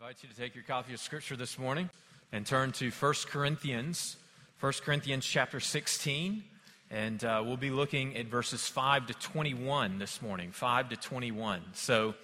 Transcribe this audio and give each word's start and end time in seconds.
invite 0.00 0.22
you 0.22 0.28
to 0.28 0.36
take 0.36 0.54
your 0.54 0.62
copy 0.62 0.94
of 0.94 1.00
Scripture 1.00 1.34
this 1.34 1.58
morning 1.58 1.90
and 2.30 2.46
turn 2.46 2.70
to 2.70 2.88
1 2.88 3.14
Corinthians, 3.26 4.16
1 4.60 4.72
Corinthians 4.84 5.26
chapter 5.26 5.58
16. 5.58 6.44
And 6.92 7.24
uh, 7.24 7.42
we'll 7.44 7.56
be 7.56 7.70
looking 7.70 8.16
at 8.16 8.26
verses 8.26 8.68
5 8.68 9.08
to 9.08 9.14
21 9.14 9.98
this 9.98 10.22
morning, 10.22 10.52
5 10.52 10.90
to 10.90 10.96
21. 10.96 11.62
So 11.72 12.14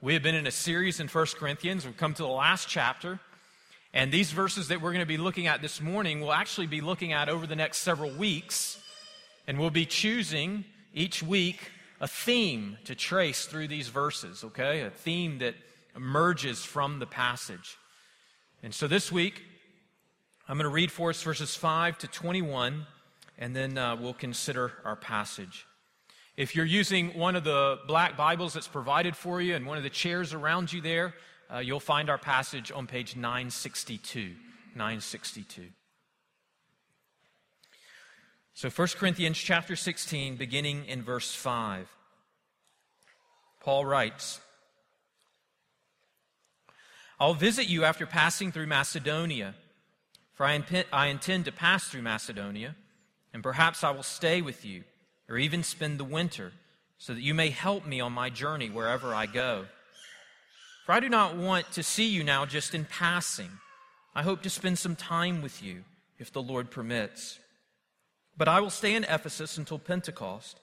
we 0.00 0.14
have 0.14 0.24
been 0.24 0.34
in 0.34 0.48
a 0.48 0.50
series 0.50 0.98
in 0.98 1.06
1 1.06 1.26
Corinthians. 1.38 1.84
We've 1.84 1.96
come 1.96 2.14
to 2.14 2.22
the 2.22 2.28
last 2.28 2.66
chapter. 2.68 3.20
And 3.94 4.10
these 4.10 4.32
verses 4.32 4.66
that 4.66 4.80
we're 4.80 4.90
going 4.90 4.98
to 4.98 5.06
be 5.06 5.16
looking 5.16 5.46
at 5.46 5.62
this 5.62 5.80
morning, 5.80 6.20
we'll 6.20 6.32
actually 6.32 6.66
be 6.66 6.80
looking 6.80 7.12
at 7.12 7.28
over 7.28 7.46
the 7.46 7.54
next 7.54 7.78
several 7.78 8.10
weeks. 8.10 8.82
And 9.46 9.56
we'll 9.56 9.70
be 9.70 9.86
choosing 9.86 10.64
each 10.92 11.22
week 11.22 11.70
a 12.00 12.08
theme 12.08 12.76
to 12.86 12.96
trace 12.96 13.46
through 13.46 13.68
these 13.68 13.86
verses, 13.86 14.42
okay? 14.42 14.80
A 14.80 14.90
theme 14.90 15.38
that 15.38 15.54
emerges 15.96 16.62
from 16.64 16.98
the 16.98 17.06
passage. 17.06 17.76
And 18.62 18.74
so 18.74 18.86
this 18.86 19.10
week, 19.10 19.42
I'm 20.48 20.56
going 20.56 20.64
to 20.64 20.74
read 20.74 20.90
for 20.90 21.10
us 21.10 21.22
verses 21.22 21.54
5 21.54 21.98
to 21.98 22.08
21, 22.08 22.86
and 23.38 23.54
then 23.54 23.78
uh, 23.78 23.96
we'll 23.96 24.14
consider 24.14 24.72
our 24.84 24.96
passage. 24.96 25.66
If 26.36 26.56
you're 26.56 26.64
using 26.64 27.18
one 27.18 27.36
of 27.36 27.44
the 27.44 27.78
black 27.86 28.16
Bibles 28.16 28.54
that's 28.54 28.68
provided 28.68 29.16
for 29.16 29.40
you 29.40 29.54
and 29.54 29.66
one 29.66 29.76
of 29.76 29.82
the 29.82 29.90
chairs 29.90 30.32
around 30.32 30.72
you 30.72 30.80
there, 30.80 31.14
uh, 31.52 31.58
you'll 31.58 31.80
find 31.80 32.08
our 32.08 32.18
passage 32.18 32.70
on 32.72 32.86
page 32.86 33.16
962. 33.16 34.34
962. 34.74 35.64
So 38.54 38.68
1 38.68 38.88
Corinthians 38.98 39.38
chapter 39.38 39.74
16, 39.74 40.36
beginning 40.36 40.84
in 40.86 41.02
verse 41.02 41.34
5. 41.34 41.88
Paul 43.60 43.84
writes, 43.84 44.40
I'll 47.20 47.34
visit 47.34 47.68
you 47.68 47.84
after 47.84 48.06
passing 48.06 48.50
through 48.50 48.66
Macedonia, 48.66 49.54
for 50.32 50.46
I, 50.46 50.64
I 50.90 51.08
intend 51.08 51.44
to 51.44 51.52
pass 51.52 51.86
through 51.86 52.00
Macedonia, 52.00 52.74
and 53.34 53.42
perhaps 53.42 53.84
I 53.84 53.90
will 53.90 54.02
stay 54.02 54.40
with 54.40 54.64
you, 54.64 54.84
or 55.28 55.36
even 55.36 55.62
spend 55.62 56.00
the 56.00 56.04
winter, 56.04 56.52
so 56.96 57.12
that 57.12 57.20
you 57.20 57.34
may 57.34 57.50
help 57.50 57.84
me 57.84 58.00
on 58.00 58.12
my 58.12 58.30
journey 58.30 58.70
wherever 58.70 59.14
I 59.14 59.26
go. 59.26 59.66
For 60.86 60.92
I 60.92 61.00
do 61.00 61.10
not 61.10 61.36
want 61.36 61.70
to 61.72 61.82
see 61.82 62.08
you 62.08 62.24
now 62.24 62.46
just 62.46 62.74
in 62.74 62.86
passing. 62.86 63.50
I 64.14 64.22
hope 64.22 64.40
to 64.42 64.50
spend 64.50 64.78
some 64.78 64.96
time 64.96 65.42
with 65.42 65.62
you, 65.62 65.84
if 66.18 66.32
the 66.32 66.42
Lord 66.42 66.70
permits. 66.70 67.38
But 68.34 68.48
I 68.48 68.60
will 68.60 68.70
stay 68.70 68.94
in 68.94 69.04
Ephesus 69.04 69.58
until 69.58 69.78
Pentecost, 69.78 70.58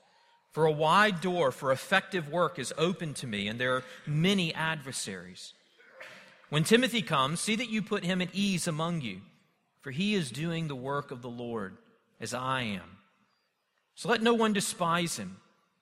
for 0.53 0.66
a 0.66 0.72
wide 0.72 1.22
door 1.22 1.52
for 1.52 1.72
effective 1.72 2.31
work 2.31 2.58
is 2.58 2.74
open 2.80 3.14
to 3.14 3.28
me, 3.28 3.48
and 3.48 3.59
there 3.59 3.76
are 3.76 3.84
many 4.08 4.56
adversaries. 4.56 5.53
When 6.50 6.64
Timothy 6.64 7.02
comes, 7.02 7.40
see 7.40 7.56
that 7.56 7.70
you 7.70 7.81
put 7.81 8.03
him 8.03 8.22
at 8.22 8.34
ease 8.34 8.67
among 8.67 9.02
you, 9.02 9.22
for 9.81 9.92
he 9.92 10.16
is 10.16 10.31
doing 10.31 10.67
the 10.67 10.76
work 10.76 11.12
of 11.12 11.22
the 11.22 11.30
Lord, 11.30 11.78
as 12.20 12.34
I 12.34 12.62
am. 12.62 12.98
So 13.95 14.09
let 14.09 14.22
no 14.22 14.34
one 14.34 14.53
despise 14.53 15.18
him. 15.18 15.38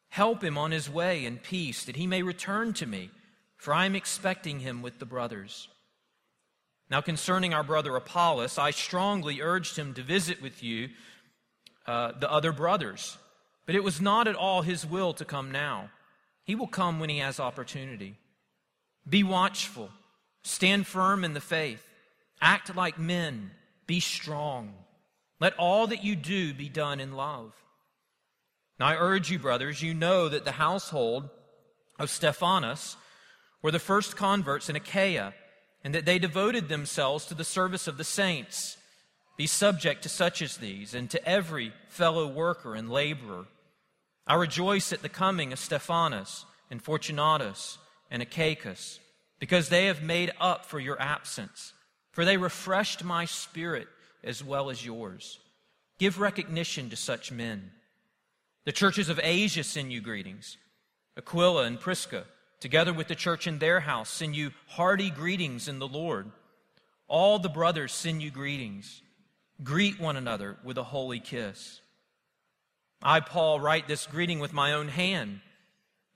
Help 0.09 0.43
him 0.43 0.57
on 0.57 0.71
his 0.71 0.89
way 0.89 1.25
in 1.25 1.37
peace, 1.37 1.83
that 1.85 1.97
he 1.97 2.07
may 2.07 2.23
return 2.23 2.73
to 2.73 2.85
me, 2.85 3.11
for 3.57 3.73
I 3.73 3.85
am 3.85 3.95
expecting 3.95 4.59
him 4.59 4.81
with 4.81 4.99
the 4.99 5.05
brothers. 5.05 5.67
Now, 6.89 7.01
concerning 7.01 7.53
our 7.53 7.63
brother 7.63 7.95
Apollos, 7.95 8.57
I 8.57 8.71
strongly 8.71 9.41
urged 9.41 9.75
him 9.75 9.93
to 9.95 10.03
visit 10.03 10.41
with 10.41 10.63
you 10.63 10.89
uh, 11.87 12.13
the 12.19 12.31
other 12.31 12.51
brothers, 12.51 13.17
but 13.65 13.75
it 13.75 13.83
was 13.83 13.99
not 13.99 14.27
at 14.27 14.35
all 14.35 14.61
his 14.61 14.85
will 14.85 15.13
to 15.13 15.25
come 15.25 15.51
now. 15.51 15.89
He 16.43 16.55
will 16.55 16.67
come 16.67 16.99
when 16.99 17.09
he 17.09 17.17
has 17.19 17.39
opportunity. 17.39 18.15
Be 19.07 19.23
watchful. 19.23 19.89
Stand 20.45 20.85
firm 20.85 21.23
in 21.23 21.33
the 21.33 21.41
faith. 21.41 21.83
Act 22.39 22.75
like 22.75 22.99
men. 22.99 23.49
Be 23.87 23.99
strong. 23.99 24.75
Let 25.39 25.57
all 25.57 25.87
that 25.87 26.03
you 26.03 26.15
do 26.15 26.53
be 26.53 26.69
done 26.69 26.99
in 26.99 27.13
love. 27.13 27.51
Now 28.79 28.85
I 28.85 28.95
urge 28.95 29.31
you, 29.31 29.39
brothers, 29.39 29.81
you 29.81 29.95
know 29.95 30.29
that 30.29 30.45
the 30.45 30.51
household 30.51 31.29
of 31.97 32.11
Stephanas 32.11 32.95
were 33.63 33.71
the 33.71 33.79
first 33.79 34.15
converts 34.15 34.69
in 34.69 34.75
Achaia, 34.75 35.33
and 35.83 35.95
that 35.95 36.05
they 36.05 36.19
devoted 36.19 36.69
themselves 36.69 37.25
to 37.25 37.33
the 37.33 37.43
service 37.43 37.87
of 37.87 37.97
the 37.97 38.03
saints. 38.03 38.77
Be 39.37 39.47
subject 39.47 40.03
to 40.03 40.09
such 40.09 40.43
as 40.43 40.57
these, 40.57 40.93
and 40.93 41.09
to 41.09 41.27
every 41.27 41.73
fellow 41.89 42.27
worker 42.27 42.75
and 42.75 42.91
laborer. 42.91 43.45
I 44.27 44.35
rejoice 44.35 44.93
at 44.93 45.01
the 45.01 45.09
coming 45.09 45.51
of 45.51 45.57
Stephanas 45.57 46.45
and 46.69 46.83
Fortunatus 46.83 47.79
and 48.11 48.21
Achaicus 48.21 48.99
because 49.39 49.69
they 49.69 49.85
have 49.85 50.01
made 50.01 50.31
up 50.39 50.65
for 50.65 50.79
your 50.79 50.99
absence. 51.01 51.73
For 52.11 52.25
they 52.25 52.37
refreshed 52.37 53.03
my 53.03 53.25
spirit 53.25 53.87
as 54.23 54.43
well 54.43 54.69
as 54.69 54.85
yours. 54.85 55.39
Give 55.99 56.19
recognition 56.19 56.89
to 56.89 56.95
such 56.95 57.31
men. 57.31 57.71
The 58.65 58.71
churches 58.71 59.09
of 59.09 59.19
Asia 59.21 59.63
send 59.63 59.91
you 59.91 60.01
greetings. 60.01 60.57
Aquila 61.17 61.63
and 61.63 61.79
Prisca, 61.79 62.25
together 62.59 62.93
with 62.93 63.07
the 63.07 63.15
church 63.15 63.47
in 63.47 63.59
their 63.59 63.81
house, 63.81 64.09
send 64.09 64.35
you 64.35 64.51
hearty 64.67 65.09
greetings 65.09 65.67
in 65.67 65.79
the 65.79 65.87
Lord. 65.87 66.31
All 67.07 67.37
the 67.37 67.49
brothers 67.49 67.93
send 67.93 68.21
you 68.21 68.31
greetings. 68.31 69.01
Greet 69.63 69.99
one 69.99 70.17
another 70.17 70.57
with 70.63 70.77
a 70.77 70.83
holy 70.83 71.19
kiss. 71.19 71.81
I, 73.01 73.19
Paul, 73.19 73.59
write 73.59 73.87
this 73.87 74.07
greeting 74.07 74.39
with 74.39 74.51
my 74.51 74.73
own 74.73 74.87
hand. 74.87 75.41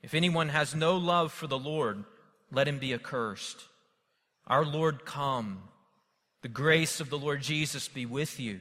If 0.02 0.14
anyone 0.14 0.48
has 0.48 0.74
no 0.74 0.96
love 0.96 1.32
for 1.32 1.46
the 1.46 1.58
Lord, 1.58 2.04
let 2.52 2.68
him 2.68 2.78
be 2.78 2.94
accursed. 2.94 3.64
Our 4.46 4.64
Lord 4.64 5.04
come. 5.04 5.62
The 6.42 6.48
grace 6.48 7.00
of 7.00 7.10
the 7.10 7.18
Lord 7.18 7.42
Jesus 7.42 7.88
be 7.88 8.06
with 8.06 8.40
you. 8.40 8.60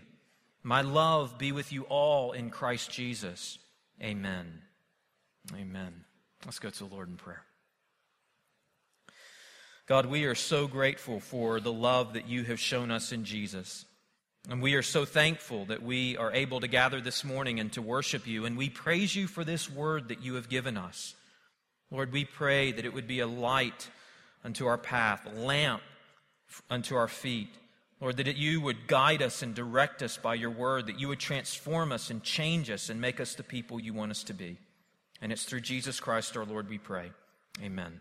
My 0.64 0.82
love 0.82 1.38
be 1.38 1.52
with 1.52 1.72
you 1.72 1.84
all 1.84 2.34
in 2.34 2.50
Christ 2.50 2.92
Jesus. 2.92 3.58
Amen. 4.02 4.62
Amen. 5.56 6.04
Let's 6.46 6.60
go 6.60 6.70
to 6.70 6.80
the 6.86 6.94
Lord 6.94 7.10
in 7.10 7.16
prayer. 7.16 7.44
God, 9.88 10.06
we 10.06 10.26
are 10.26 10.36
so 10.36 10.68
grateful 10.68 11.20
for 11.20 11.60
the 11.60 11.74
love 11.74 12.14
that 12.14 12.28
you 12.28 12.44
have 12.44 12.60
shown 12.60 12.92
us 12.92 13.12
in 13.12 13.24
Jesus. 13.24 13.86
And 14.48 14.62
we 14.62 14.76
are 14.76 14.84
so 14.84 15.04
thankful 15.04 15.66
that 15.66 15.82
we 15.82 16.16
are 16.18 16.32
able 16.32 16.60
to 16.60 16.68
gather 16.68 17.02
this 17.02 17.24
morning 17.24 17.60
and 17.60 17.72
to 17.74 17.82
worship 17.82 18.28
you. 18.28 18.46
And 18.46 18.58
we 18.58 18.70
praise 18.70 19.16
you 19.16 19.28
for 19.28 19.44
this 19.44 19.70
word 19.70 20.10
that 20.10 20.22
you 20.22 20.36
have 20.36 20.50
given 20.50 20.78
us. 20.78 21.16
Lord, 21.92 22.12
we 22.12 22.26
pray 22.26 22.72
that 22.72 22.86
it 22.86 22.94
would 22.94 23.08
be 23.08 23.20
a 23.20 23.28
light 23.28 23.90
unto 24.44 24.68
our 24.68 24.78
path, 24.78 25.26
a 25.26 25.40
lamp 25.40 25.82
unto 26.70 26.96
our 26.96 27.08
feet. 27.08 27.50
Lord, 28.00 28.18
that 28.18 28.38
you 28.38 28.62
would 28.62 28.88
guide 28.88 29.22
us 29.22 29.42
and 29.42 29.54
direct 29.54 30.02
us 30.02 30.16
by 30.16 30.36
your 30.36 30.52
word, 30.52 30.88
that 30.88 31.00
you 31.00 31.10
would 31.10 31.20
transform 31.20 31.92
us 31.92 32.10
and 32.10 32.24
change 32.24 32.70
us 32.70 32.90
and 32.90 33.02
make 33.02 33.20
us 33.20 33.36
the 33.36 33.44
people 33.44 33.80
you 33.80 33.94
want 33.94 34.12
us 34.12 34.24
to 34.26 34.34
be. 34.34 34.58
And 35.22 35.32
it's 35.32 35.44
through 35.44 35.62
Jesus 35.62 36.00
Christ 36.00 36.38
our 36.38 36.46
Lord 36.46 36.70
we 36.70 36.78
pray. 36.78 37.12
Amen. 37.62 38.00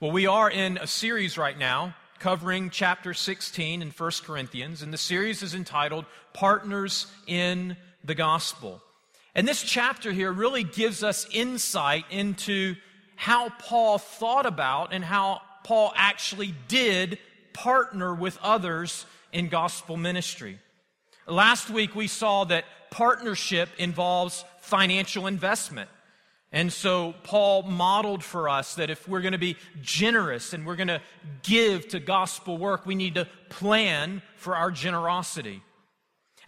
Well, 0.00 0.10
we 0.10 0.26
are 0.26 0.50
in 0.50 0.76
a 0.76 0.86
series 0.86 1.38
right 1.38 1.58
now 1.58 1.94
covering 2.18 2.68
chapter 2.70 3.14
16 3.14 3.80
in 3.80 3.90
1 3.90 4.10
Corinthians, 4.24 4.82
and 4.82 4.92
the 4.92 4.98
series 4.98 5.42
is 5.42 5.54
entitled 5.54 6.04
Partners 6.34 7.06
in 7.26 7.76
the 8.04 8.14
Gospel. 8.14 8.82
And 9.36 9.46
this 9.46 9.62
chapter 9.62 10.12
here 10.12 10.32
really 10.32 10.64
gives 10.64 11.04
us 11.04 11.26
insight 11.30 12.06
into 12.10 12.74
how 13.16 13.50
Paul 13.50 13.98
thought 13.98 14.46
about 14.46 14.94
and 14.94 15.04
how 15.04 15.42
Paul 15.62 15.92
actually 15.94 16.54
did 16.68 17.18
partner 17.52 18.14
with 18.14 18.38
others 18.42 19.04
in 19.34 19.48
gospel 19.48 19.98
ministry. 19.98 20.58
Last 21.26 21.68
week 21.68 21.94
we 21.94 22.08
saw 22.08 22.44
that 22.44 22.64
partnership 22.90 23.68
involves 23.76 24.42
financial 24.60 25.26
investment. 25.26 25.90
And 26.50 26.72
so 26.72 27.14
Paul 27.22 27.62
modeled 27.62 28.24
for 28.24 28.48
us 28.48 28.76
that 28.76 28.88
if 28.88 29.06
we're 29.06 29.20
going 29.20 29.32
to 29.32 29.38
be 29.38 29.58
generous 29.82 30.54
and 30.54 30.64
we're 30.64 30.76
going 30.76 30.88
to 30.88 31.02
give 31.42 31.88
to 31.88 32.00
gospel 32.00 32.56
work, 32.56 32.86
we 32.86 32.94
need 32.94 33.16
to 33.16 33.28
plan 33.50 34.22
for 34.36 34.56
our 34.56 34.70
generosity. 34.70 35.60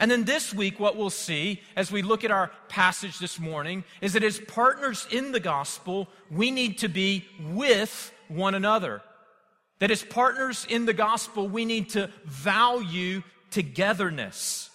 And 0.00 0.10
then 0.10 0.24
this 0.24 0.54
week, 0.54 0.78
what 0.78 0.96
we'll 0.96 1.10
see 1.10 1.60
as 1.74 1.90
we 1.90 2.02
look 2.02 2.24
at 2.24 2.30
our 2.30 2.52
passage 2.68 3.18
this 3.18 3.40
morning 3.40 3.84
is 4.00 4.12
that 4.12 4.22
as 4.22 4.38
partners 4.38 5.06
in 5.10 5.32
the 5.32 5.40
gospel, 5.40 6.08
we 6.30 6.50
need 6.50 6.78
to 6.78 6.88
be 6.88 7.26
with 7.50 8.12
one 8.28 8.54
another. 8.54 9.02
That 9.80 9.90
as 9.90 10.02
partners 10.02 10.66
in 10.68 10.86
the 10.86 10.92
gospel, 10.92 11.48
we 11.48 11.64
need 11.64 11.90
to 11.90 12.10
value 12.24 13.22
togetherness. 13.50 14.70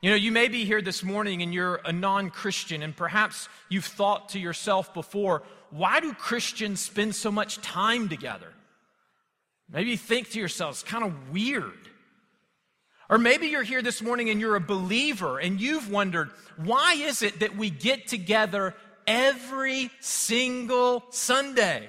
You 0.00 0.10
know, 0.10 0.16
you 0.16 0.32
may 0.32 0.48
be 0.48 0.64
here 0.64 0.82
this 0.82 1.02
morning 1.02 1.42
and 1.42 1.52
you're 1.52 1.80
a 1.84 1.92
non 1.92 2.30
Christian, 2.30 2.82
and 2.82 2.96
perhaps 2.96 3.48
you've 3.68 3.84
thought 3.84 4.30
to 4.30 4.38
yourself 4.38 4.94
before, 4.94 5.42
why 5.70 6.00
do 6.00 6.12
Christians 6.12 6.80
spend 6.80 7.14
so 7.14 7.30
much 7.30 7.58
time 7.58 8.08
together? 8.08 8.52
Maybe 9.70 9.90
you 9.90 9.96
think 9.96 10.30
to 10.30 10.40
yourself, 10.40 10.74
it's 10.74 10.82
kind 10.82 11.04
of 11.04 11.30
weird. 11.30 11.88
Or 13.08 13.18
maybe 13.18 13.46
you're 13.46 13.62
here 13.62 13.82
this 13.82 14.02
morning 14.02 14.28
and 14.28 14.40
you're 14.40 14.56
a 14.56 14.60
believer 14.60 15.38
and 15.38 15.60
you've 15.60 15.90
wondered, 15.90 16.30
why 16.56 16.94
is 16.94 17.22
it 17.22 17.40
that 17.40 17.56
we 17.56 17.70
get 17.70 18.06
together 18.06 18.74
every 19.06 19.90
single 20.00 21.04
Sunday? 21.10 21.88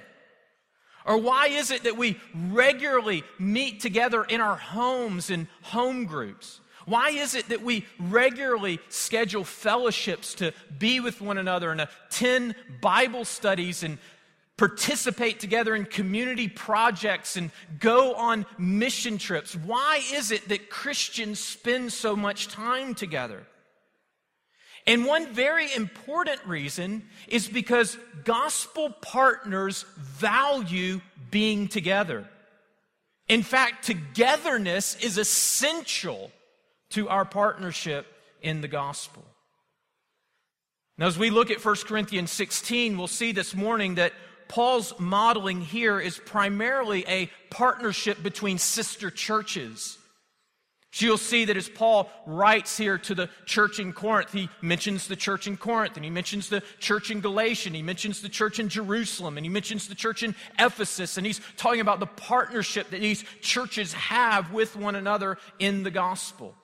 Or 1.05 1.17
why 1.17 1.47
is 1.47 1.71
it 1.71 1.83
that 1.83 1.97
we 1.97 2.19
regularly 2.33 3.23
meet 3.37 3.81
together 3.81 4.23
in 4.23 4.41
our 4.41 4.55
homes 4.55 5.29
and 5.29 5.47
home 5.61 6.05
groups? 6.05 6.61
Why 6.85 7.09
is 7.09 7.35
it 7.35 7.49
that 7.49 7.61
we 7.61 7.85
regularly 7.99 8.79
schedule 8.89 9.43
fellowships 9.43 10.33
to 10.35 10.53
be 10.77 10.99
with 10.99 11.21
one 11.21 11.37
another 11.37 11.71
and 11.71 11.81
attend 11.81 12.55
Bible 12.81 13.25
studies 13.25 13.83
and 13.83 13.97
participate 14.59 15.39
together 15.39 15.73
in 15.73 15.85
community 15.85 16.49
projects 16.49 17.37
and 17.37 17.49
go 17.79 18.13
on 18.15 18.45
mission 18.57 19.17
trips? 19.17 19.55
Why 19.55 20.01
is 20.11 20.31
it 20.31 20.49
that 20.49 20.69
Christians 20.69 21.39
spend 21.39 21.93
so 21.93 22.13
much 22.13 22.49
time 22.49 22.93
together? 22.93 23.47
And 24.85 25.05
one 25.05 25.33
very 25.33 25.73
important 25.73 26.45
reason 26.45 27.07
is 27.29 27.47
because 27.47 27.97
gospel 28.25 28.89
partners 29.01 29.85
value 29.97 30.99
being 31.31 31.69
together. 31.69 32.27
In 33.29 33.43
fact, 33.43 33.85
togetherness 33.85 34.95
is 34.95 35.17
essential 35.17 36.31
to 36.89 37.07
our 37.07 37.23
partnership 37.23 38.07
in 38.41 38.59
the 38.59 38.67
gospel. 38.67 39.23
Now, 40.97 41.07
as 41.07 41.17
we 41.17 41.29
look 41.29 41.49
at 41.49 41.63
1 41.63 41.75
Corinthians 41.85 42.31
16, 42.31 42.97
we'll 42.97 43.07
see 43.07 43.31
this 43.31 43.55
morning 43.55 43.95
that 43.95 44.11
Paul's 44.49 44.93
modeling 44.99 45.61
here 45.61 45.99
is 45.99 46.17
primarily 46.17 47.05
a 47.07 47.29
partnership 47.49 48.21
between 48.21 48.57
sister 48.57 49.09
churches. 49.09 49.97
So 50.91 51.05
you'll 51.05 51.17
see 51.17 51.45
that 51.45 51.55
as 51.55 51.69
Paul 51.69 52.09
writes 52.25 52.75
here 52.75 52.97
to 52.97 53.13
the 53.13 53.29
church 53.45 53.79
in 53.79 53.93
Corinth, 53.93 54.33
he 54.33 54.49
mentions 54.61 55.07
the 55.07 55.15
church 55.15 55.45
in 55.45 55.55
Corinth, 55.55 55.95
and 55.95 56.03
he 56.03 56.09
mentions 56.09 56.49
the 56.49 56.63
church 56.79 57.11
in 57.11 57.21
Galatia, 57.21 57.69
he 57.69 57.83
mentions 57.83 58.23
the 58.23 58.29
church 58.29 58.57
in 58.57 58.69
Jerusalem, 58.69 59.37
and 59.37 59.45
he 59.45 59.51
mentions 59.51 59.87
the 59.87 59.93
church 59.93 60.23
in 60.23 60.35
Ephesus, 60.57 61.17
and 61.17 61.27
he's 61.27 61.41
talking 61.57 61.79
about 61.79 61.99
the 61.99 62.07
partnership 62.07 62.89
that 62.89 63.01
these 63.01 63.23
churches 63.41 63.93
have 63.93 64.51
with 64.51 64.75
one 64.75 64.95
another 64.95 65.37
in 65.59 65.83
the 65.83 65.91
gospel. 65.91 66.55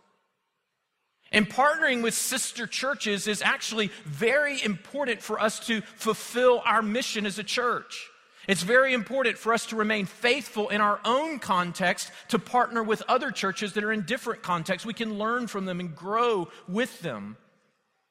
And 1.35 1.49
partnering 1.49 2.01
with 2.01 2.13
sister 2.13 2.65
churches 2.65 3.27
is 3.27 3.41
actually 3.41 3.91
very 4.05 4.63
important 4.63 5.21
for 5.21 5.37
us 5.37 5.59
to 5.67 5.81
fulfill 5.81 6.63
our 6.65 6.81
mission 6.81 7.25
as 7.25 7.37
a 7.37 7.43
church. 7.43 8.09
It's 8.47 8.63
very 8.63 8.93
important 8.93 9.37
for 9.37 9.53
us 9.53 9.65
to 9.67 9.75
remain 9.75 10.05
faithful 10.05 10.69
in 10.69 10.79
our 10.79 11.01
own 11.03 11.39
context 11.39 12.09
to 12.29 12.39
partner 12.39 12.81
with 12.81 13.03
other 13.09 13.31
churches 13.31 13.73
that 13.73 13.83
are 13.83 13.91
in 13.91 14.03
different 14.03 14.43
contexts. 14.43 14.85
We 14.85 14.93
can 14.93 15.17
learn 15.17 15.47
from 15.47 15.65
them 15.65 15.81
and 15.81 15.93
grow 15.93 16.47
with 16.69 17.01
them. 17.01 17.35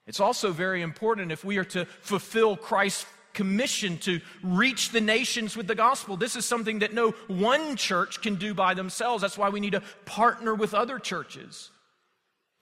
It's 0.06 0.20
also 0.20 0.52
very 0.52 0.82
important 0.82 1.32
if 1.32 1.46
we 1.46 1.56
are 1.56 1.64
to 1.64 1.86
fulfill 2.02 2.58
Christ's 2.58 3.06
commission 3.32 3.96
to 3.98 4.20
reach 4.42 4.90
the 4.90 5.00
nations 5.00 5.56
with 5.56 5.66
the 5.66 5.74
gospel. 5.74 6.18
This 6.18 6.36
is 6.36 6.44
something 6.44 6.80
that 6.80 6.92
no 6.92 7.12
one 7.26 7.76
church 7.76 8.20
can 8.20 8.34
do 8.34 8.52
by 8.52 8.74
themselves. 8.74 9.22
That's 9.22 9.38
why 9.38 9.48
we 9.48 9.60
need 9.60 9.72
to 9.72 9.82
partner 10.04 10.54
with 10.54 10.74
other 10.74 10.98
churches. 10.98 11.70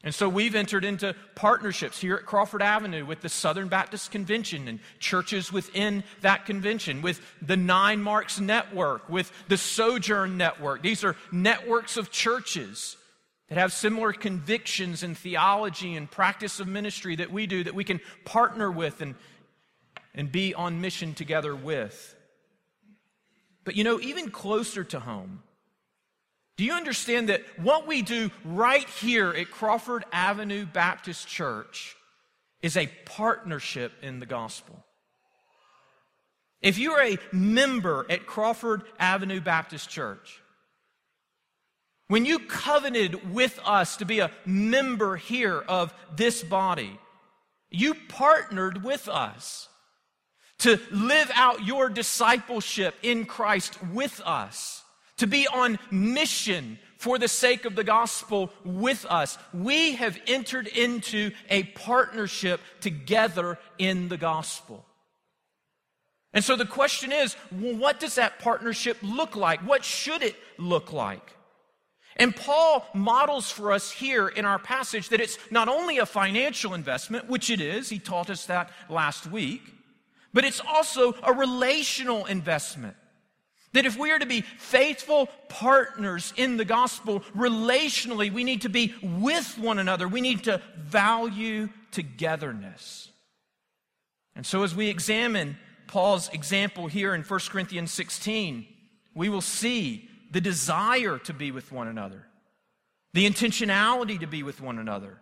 And 0.05 0.13
so 0.13 0.29
we've 0.29 0.57
entered 0.57 0.85
into 0.85 1.15
partnerships 1.37 2.01
here 2.01 2.17
at 2.17 2.27
Crawford 2.27 2.61
Avenue 2.61 3.07
with 3.07 3.21
the 3.21 3.29
Southern 3.29 3.69
Baptist 3.69 4.11
Convention 4.11 4.67
and 4.67 4.81
churches 4.99 5.53
within 5.53 6.03
that 6.23 6.45
convention, 6.45 7.03
with 7.03 7.21
the 7.41 7.57
Nine 7.57 8.03
Marks 8.03 8.41
Network, 8.41 9.09
with 9.09 9.31
the 9.47 9.57
Sojourn 9.57 10.37
Network. 10.37 10.83
These 10.83 11.05
are 11.05 11.15
networks 11.31 11.97
of 11.97 12.11
churches 12.11 12.97
that 13.49 13.59
have 13.59 13.73
similar 13.73 14.13
convictions 14.13 15.05
in 15.05 15.15
theology 15.15 15.95
and 15.95 16.11
practice 16.11 16.59
of 16.59 16.67
ministry 16.67 17.15
that 17.17 17.31
we 17.31 17.47
do, 17.47 17.63
that 17.63 17.75
we 17.75 17.85
can 17.85 18.01
partner 18.25 18.73
with 18.73 19.03
and, 19.03 19.15
and 20.15 20.33
be 20.33 20.53
on 20.53 20.81
mission 20.81 21.15
together 21.15 21.55
with. 21.55 22.17
But 23.65 23.77
you 23.77 23.85
know, 23.85 24.01
even 24.01 24.31
closer 24.31 24.83
to 24.83 24.99
home, 24.99 25.45
do 26.63 26.67
you 26.67 26.75
understand 26.75 27.29
that 27.29 27.43
what 27.59 27.89
we 27.89 28.03
do 28.03 28.31
right 28.45 28.89
here 28.89 29.31
at 29.31 29.51
Crawford 29.51 30.05
Avenue 30.13 30.65
Baptist 30.65 31.27
Church 31.27 31.97
is 32.63 32.77
a 32.77 32.87
partnership 33.05 33.91
in 34.01 34.21
the 34.21 34.27
gospel? 34.27 34.85
If 36.61 36.79
you're 36.79 37.03
a 37.03 37.19
member 37.33 38.07
at 38.09 38.27
Crawford 38.27 38.85
Avenue 39.01 39.41
Baptist 39.41 39.91
Church, 39.91 40.41
when 42.07 42.25
you 42.25 42.39
covenanted 42.39 43.35
with 43.35 43.59
us 43.65 43.97
to 43.97 44.05
be 44.05 44.21
a 44.21 44.31
member 44.47 45.17
here 45.17 45.59
of 45.59 45.93
this 46.15 46.45
body, 46.45 46.97
you 47.73 47.95
partnered 48.07 48.85
with 48.85 49.09
us 49.09 49.69
to 50.59 50.79
live 50.93 51.33
out 51.35 51.67
your 51.67 51.89
discipleship 51.89 52.95
in 53.03 53.25
Christ 53.25 53.83
with 53.93 54.21
us 54.25 54.82
to 55.23 55.29
be 55.29 55.47
on 55.47 55.79
mission 55.93 56.81
for 56.97 57.17
the 57.17 57.29
sake 57.29 57.65
of 57.65 57.77
the 57.77 57.85
gospel 57.85 58.51
with 58.65 59.07
us. 59.09 59.39
We 59.55 59.93
have 59.93 60.19
entered 60.27 60.67
into 60.67 61.31
a 61.49 61.63
partnership 61.63 62.61
together 62.81 63.57
in 63.79 64.09
the 64.09 64.17
gospel. 64.17 64.85
And 66.33 66.43
so 66.43 66.57
the 66.57 66.67
question 66.67 67.13
is 67.13 67.37
well, 67.53 67.77
what 67.77 68.01
does 68.01 68.17
that 68.17 68.41
partnership 68.41 68.97
look 69.01 69.37
like? 69.37 69.61
What 69.61 69.85
should 69.85 70.25
it 70.25 70.35
look 70.59 70.93
like? 70.93 71.37
And 72.17 72.35
Paul 72.35 72.85
models 72.93 73.49
for 73.49 73.71
us 73.71 73.93
here 73.93 74.27
in 74.27 74.45
our 74.45 74.59
passage 74.59 75.11
that 75.11 75.21
it's 75.21 75.39
not 75.53 75.69
only 75.69 75.99
a 75.99 76.07
financial 76.07 76.75
investment, 76.75 77.29
which 77.29 77.49
it 77.49 77.61
is, 77.61 77.89
he 77.89 78.01
taught 78.01 78.29
us 78.29 78.47
that 78.47 78.71
last 78.89 79.29
week, 79.29 79.63
but 80.35 80.45
it's 80.45 80.61
also 80.61 81.15
a 81.23 81.33
relational 81.33 82.25
investment. 82.25 82.97
That 83.73 83.87
if 83.87 83.99
we 83.99 84.11
are 84.11 84.19
to 84.19 84.27
be 84.27 84.43
faithful 84.43 85.29
partners 85.49 86.35
in 86.37 86.59
the 86.59 86.65
gospel 86.65 87.21
relationally, 87.35 88.33
we 88.33 88.45
need 88.45 88.63
to 88.63 88.69
be 88.69 88.95
with 89.03 89.59
one 89.59 89.79
another. 89.79 90.07
We 90.07 90.21
need 90.21 90.45
to 90.45 90.61
value 90.77 91.71
togetherness. 91.91 93.09
And 94.37 94.45
so, 94.47 94.63
as 94.63 94.75
we 94.75 94.89
examine 94.89 95.57
Paul's 95.87 96.29
example 96.31 96.87
here 96.87 97.15
in 97.15 97.23
1 97.23 97.41
Corinthians 97.49 97.93
16, 97.93 98.67
we 99.15 99.29
will 99.29 99.41
see 99.41 100.09
the 100.31 100.41
desire 100.41 101.19
to 101.19 101.35
be 101.35 101.51
with 101.51 101.71
one 101.71 101.89
another, 101.89 102.27
the 103.13 103.29
intentionality 103.29 104.19
to 104.21 104.27
be 104.27 104.43
with 104.43 104.61
one 104.61 104.79
another, 104.79 105.19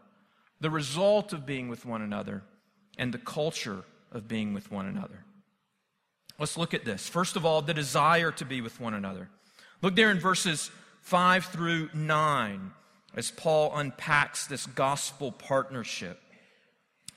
the 0.61 0.70
result 0.70 1.32
of 1.32 1.44
being 1.44 1.69
with 1.69 1.85
one 1.85 2.02
another, 2.02 2.43
and 2.99 3.12
the 3.12 3.19
culture 3.19 3.82
of 4.12 4.29
being 4.29 4.55
with 4.55 4.70
one 4.70 4.87
another. 4.87 5.25
Let's 6.40 6.56
look 6.56 6.72
at 6.72 6.87
this. 6.87 7.06
First 7.06 7.37
of 7.37 7.44
all, 7.44 7.60
the 7.60 7.75
desire 7.75 8.32
to 8.32 8.46
be 8.46 8.62
with 8.62 8.81
one 8.81 8.94
another. 8.94 9.28
Look 9.82 9.94
there 9.94 10.10
in 10.10 10.19
verses 10.19 10.70
5 11.02 11.44
through 11.44 11.90
9 11.92 12.70
as 13.14 13.30
Paul 13.30 13.76
unpacks 13.76 14.47
this 14.47 14.64
gospel 14.64 15.32
partnership. 15.32 16.18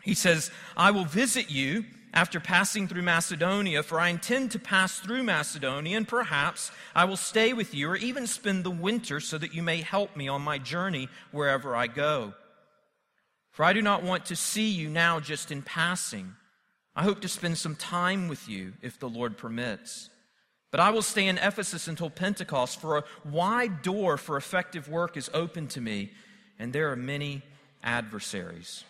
He 0.03 0.13
says, 0.13 0.51
I 0.75 0.92
will 0.92 1.06
visit 1.06 1.50
you 1.50 1.86
after 2.13 2.42
passing 2.42 2.89
through 2.89 3.03
Macedonia, 3.03 3.82
for 3.82 3.98
I 3.98 4.10
intend 4.10 4.51
to 4.51 4.60
pass 4.60 5.00
through 5.00 5.24
Macedonia, 5.24 5.96
and 5.96 6.08
perhaps 6.08 6.72
I 6.94 7.06
will 7.06 7.18
stay 7.18 7.53
with 7.53 7.74
you 7.74 7.89
or 7.89 7.96
even 7.96 8.27
spend 8.27 8.65
the 8.65 8.72
winter 8.72 9.22
so 9.22 9.38
that 9.38 9.53
you 9.53 9.63
may 9.63 9.77
help 9.77 10.18
me 10.18 10.27
on 10.27 10.42
my 10.42 10.58
journey 10.58 11.08
wherever 11.32 11.77
I 11.77 11.88
go. 11.88 12.34
For 13.51 13.63
I 13.63 13.72
do 13.72 13.82
not 13.82 14.03
want 14.03 14.25
to 14.25 14.36
see 14.36 14.70
you 14.70 14.89
now 14.89 15.22
just 15.22 15.50
in 15.50 15.62
passing 15.62 16.36
I 16.96 17.04
hope 17.04 17.22
to 17.22 17.28
spend 17.28 17.58
some 17.58 17.76
time 17.76 18.28
with 18.28 18.48
you 18.48 18.74
if 18.82 19.00
the 19.00 19.10
Lord 19.10 19.38
permits. 19.38 20.10
But 20.72 20.80
I 20.80 20.90
will 20.90 21.02
stay 21.02 21.28
in 21.28 21.38
Ephesus 21.38 21.88
until 21.88 22.10
Pentecost, 22.10 22.82
for 22.82 22.98
a 22.98 23.04
wide 23.24 23.82
door 23.82 24.18
for 24.18 24.38
effective 24.38 24.88
work 24.88 25.18
is 25.18 25.30
open 25.34 25.68
to 25.70 25.82
me, 25.82 26.12
and 26.58 26.74
there 26.74 26.92
are 26.92 26.96
many 26.96 27.44
adversaries. 27.84 28.84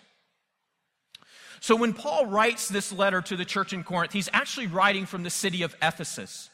So 1.60 1.76
when 1.76 1.94
Paul 1.94 2.26
writes 2.26 2.68
this 2.68 2.92
letter 2.92 3.22
to 3.22 3.38
the 3.38 3.46
church 3.46 3.72
in 3.72 3.84
Corinth, 3.84 4.12
he's 4.12 4.30
actually 4.34 4.68
writing 4.68 5.06
from 5.06 5.24
the 5.24 5.30
city 5.30 5.64
of 5.64 5.76
Ephesus. 5.82 6.50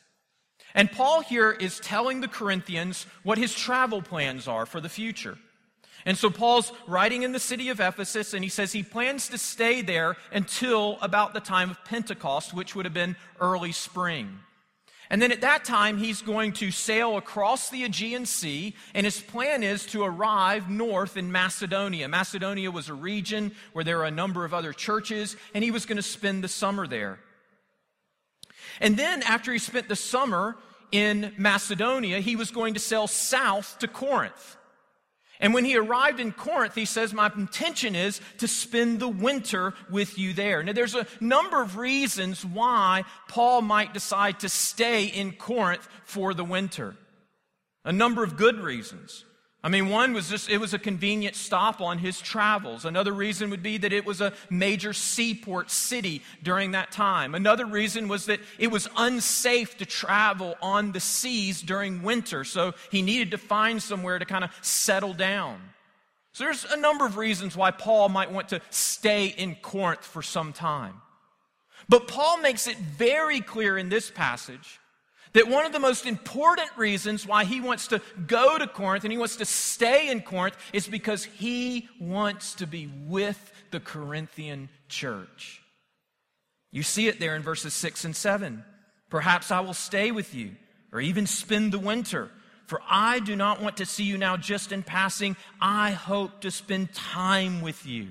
And 0.75 0.91
Paul 0.91 1.21
here 1.21 1.51
is 1.51 1.79
telling 1.79 2.21
the 2.21 2.27
Corinthians 2.27 3.07
what 3.23 3.39
his 3.39 3.55
travel 3.55 4.03
plans 4.03 4.47
are 4.47 4.67
for 4.67 4.79
the 4.79 4.89
future. 4.89 5.37
And 6.05 6.17
so 6.17 6.29
Paul's 6.29 6.71
writing 6.87 7.23
in 7.23 7.31
the 7.31 7.39
city 7.39 7.69
of 7.69 7.79
Ephesus, 7.79 8.33
and 8.33 8.43
he 8.43 8.49
says 8.49 8.71
he 8.71 8.83
plans 8.83 9.27
to 9.29 9.37
stay 9.37 9.81
there 9.81 10.15
until 10.31 10.97
about 11.01 11.33
the 11.33 11.39
time 11.39 11.69
of 11.69 11.83
Pentecost, 11.85 12.53
which 12.53 12.75
would 12.75 12.85
have 12.85 12.93
been 12.93 13.15
early 13.39 13.71
spring. 13.71 14.39
And 15.11 15.21
then 15.21 15.31
at 15.31 15.41
that 15.41 15.65
time, 15.65 15.97
he's 15.97 16.21
going 16.21 16.53
to 16.53 16.69
sail 16.69 17.17
across 17.17 17.69
the 17.69 17.83
Aegean 17.83 18.27
Sea, 18.27 18.75
and 18.93 19.05
his 19.05 19.19
plan 19.19 19.63
is 19.63 19.87
to 19.87 20.03
arrive 20.03 20.69
north 20.69 21.17
in 21.17 21.31
Macedonia. 21.31 22.07
Macedonia 22.07 22.69
was 22.69 22.89
a 22.89 22.93
region 22.93 23.51
where 23.73 23.83
there 23.83 23.97
were 23.97 24.05
a 24.05 24.11
number 24.11 24.45
of 24.45 24.53
other 24.53 24.71
churches, 24.71 25.35
and 25.55 25.63
he 25.63 25.71
was 25.71 25.87
going 25.87 25.97
to 25.97 26.03
spend 26.03 26.43
the 26.43 26.47
summer 26.47 26.85
there. 26.85 27.19
And 28.79 28.97
then, 28.97 29.23
after 29.23 29.51
he 29.51 29.57
spent 29.57 29.89
the 29.89 29.95
summer 29.95 30.55
in 30.91 31.33
Macedonia, 31.37 32.19
he 32.19 32.35
was 32.35 32.51
going 32.51 32.75
to 32.75 32.79
sail 32.79 33.07
south 33.07 33.79
to 33.79 33.87
Corinth. 33.87 34.57
And 35.39 35.53
when 35.53 35.63
he 35.63 35.77
arrived 35.77 36.19
in 36.19 36.33
Corinth, 36.33 36.75
he 36.75 36.83
says, 36.85 37.13
My 37.13 37.31
intention 37.33 37.95
is 37.95 38.19
to 38.39 38.47
spend 38.47 38.99
the 38.99 39.07
winter 39.07 39.73
with 39.89 40.19
you 40.19 40.33
there. 40.33 40.61
Now, 40.63 40.73
there's 40.73 40.95
a 40.95 41.07
number 41.21 41.61
of 41.61 41.77
reasons 41.77 42.43
why 42.43 43.05
Paul 43.29 43.61
might 43.61 43.93
decide 43.93 44.41
to 44.41 44.49
stay 44.49 45.05
in 45.05 45.31
Corinth 45.31 45.87
for 46.03 46.33
the 46.33 46.43
winter. 46.43 46.95
A 47.85 47.93
number 47.93 48.23
of 48.23 48.35
good 48.35 48.59
reasons. 48.59 49.23
I 49.61 49.67
mean, 49.67 49.89
one 49.89 50.13
was 50.13 50.29
just, 50.29 50.49
it 50.49 50.57
was 50.57 50.73
a 50.73 50.79
convenient 50.79 51.35
stop 51.35 51.81
on 51.81 51.97
his 51.97 52.21
travels. 52.21 52.85
Another 52.85 53.11
reason 53.11 53.49
would 53.49 53.61
be 53.61 53.77
that 53.77 53.91
it 53.91 54.05
was 54.05 54.21
a 54.21 54.31
major 54.49 54.93
seaport 54.93 55.69
city 55.69 56.21
during 56.41 56.71
that 56.71 56.91
time. 56.91 57.35
Another 57.35 57.65
reason 57.65 58.07
was 58.07 58.27
that 58.27 58.39
it 58.57 58.71
was 58.71 58.87
unsafe 58.95 59.77
to 59.79 59.85
travel 59.85 60.55
on 60.61 60.93
the 60.93 61.01
seas 61.01 61.61
during 61.61 62.03
winter, 62.03 62.45
so 62.45 62.73
he 62.89 63.01
needed 63.01 63.31
to 63.31 63.37
find 63.37 63.83
somewhere 63.83 64.17
to 64.17 64.25
kind 64.25 64.45
of 64.45 64.51
settle 64.61 65.13
down. 65.13 65.59
So 66.31 66.45
there's 66.45 66.63
a 66.63 66.77
number 66.77 67.05
of 67.05 67.17
reasons 67.17 67.57
why 67.57 67.71
Paul 67.71 68.07
might 68.07 68.31
want 68.31 68.49
to 68.49 68.61
stay 68.69 69.27
in 69.27 69.55
Corinth 69.55 70.05
for 70.05 70.21
some 70.21 70.53
time. 70.53 71.01
But 71.89 72.07
Paul 72.07 72.37
makes 72.37 72.67
it 72.67 72.77
very 72.77 73.41
clear 73.41 73.77
in 73.77 73.89
this 73.89 74.09
passage 74.09 74.79
that 75.33 75.47
one 75.47 75.65
of 75.65 75.73
the 75.73 75.79
most 75.79 76.05
important 76.05 76.69
reasons 76.75 77.25
why 77.25 77.43
he 77.43 77.61
wants 77.61 77.87
to 77.87 78.01
go 78.27 78.57
to 78.57 78.67
Corinth 78.67 79.03
and 79.03 79.11
he 79.11 79.17
wants 79.17 79.35
to 79.37 79.45
stay 79.45 80.09
in 80.09 80.21
Corinth 80.21 80.55
is 80.73 80.87
because 80.87 81.23
he 81.23 81.87
wants 81.99 82.55
to 82.55 82.67
be 82.67 82.91
with 83.07 83.51
the 83.71 83.79
Corinthian 83.79 84.69
church. 84.87 85.61
You 86.71 86.83
see 86.83 87.07
it 87.07 87.19
there 87.19 87.35
in 87.35 87.41
verses 87.41 87.73
6 87.73 88.05
and 88.05 88.15
7. 88.15 88.63
Perhaps 89.09 89.51
I 89.51 89.59
will 89.59 89.73
stay 89.73 90.11
with 90.11 90.33
you 90.35 90.51
or 90.91 91.01
even 91.01 91.27
spend 91.27 91.71
the 91.71 91.79
winter. 91.79 92.31
For 92.67 92.81
I 92.87 93.19
do 93.19 93.35
not 93.35 93.61
want 93.61 93.77
to 93.77 93.85
see 93.85 94.03
you 94.03 94.17
now 94.17 94.37
just 94.37 94.71
in 94.71 94.83
passing. 94.83 95.35
I 95.59 95.91
hope 95.91 96.41
to 96.41 96.51
spend 96.51 96.93
time 96.93 97.61
with 97.61 97.87
you. 97.87 98.09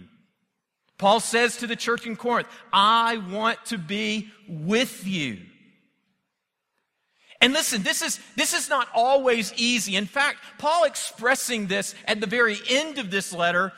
Paul 0.99 1.21
says 1.21 1.59
to 1.59 1.69
the 1.69 1.77
church 1.77 2.07
in 2.07 2.17
Corinth, 2.17 2.49
I 2.73 3.19
want 3.19 3.65
to 3.67 3.79
be 3.79 4.31
with 4.49 5.07
you. 5.07 5.39
And 7.41 7.53
listen, 7.53 7.83
this 7.83 8.03
is, 8.03 8.19
this 8.37 8.53
is 8.53 8.69
not 8.69 8.89
always 8.95 9.53
easy. 9.57 9.95
In 9.97 10.07
fact, 10.07 10.39
Paul 10.59 10.85
expressing 10.85 11.69
this 11.69 11.95
at 12.05 12.21
the 12.21 12.27
very 12.27 12.57
end 12.69 12.99
of 12.99 13.11
this 13.11 13.33
letter 13.33 13.73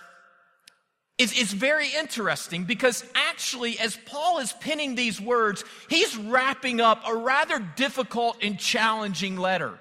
is, 1.18 1.38
is 1.38 1.52
very 1.52 1.88
interesting 1.98 2.64
because 2.64 3.04
actually, 3.14 3.78
as 3.78 3.98
Paul 4.06 4.38
is 4.38 4.54
penning 4.54 4.94
these 4.94 5.20
words, 5.20 5.62
he's 5.90 6.16
wrapping 6.16 6.80
up 6.80 7.02
a 7.06 7.14
rather 7.14 7.58
difficult 7.76 8.38
and 8.42 8.58
challenging 8.58 9.36
letter. 9.36 9.78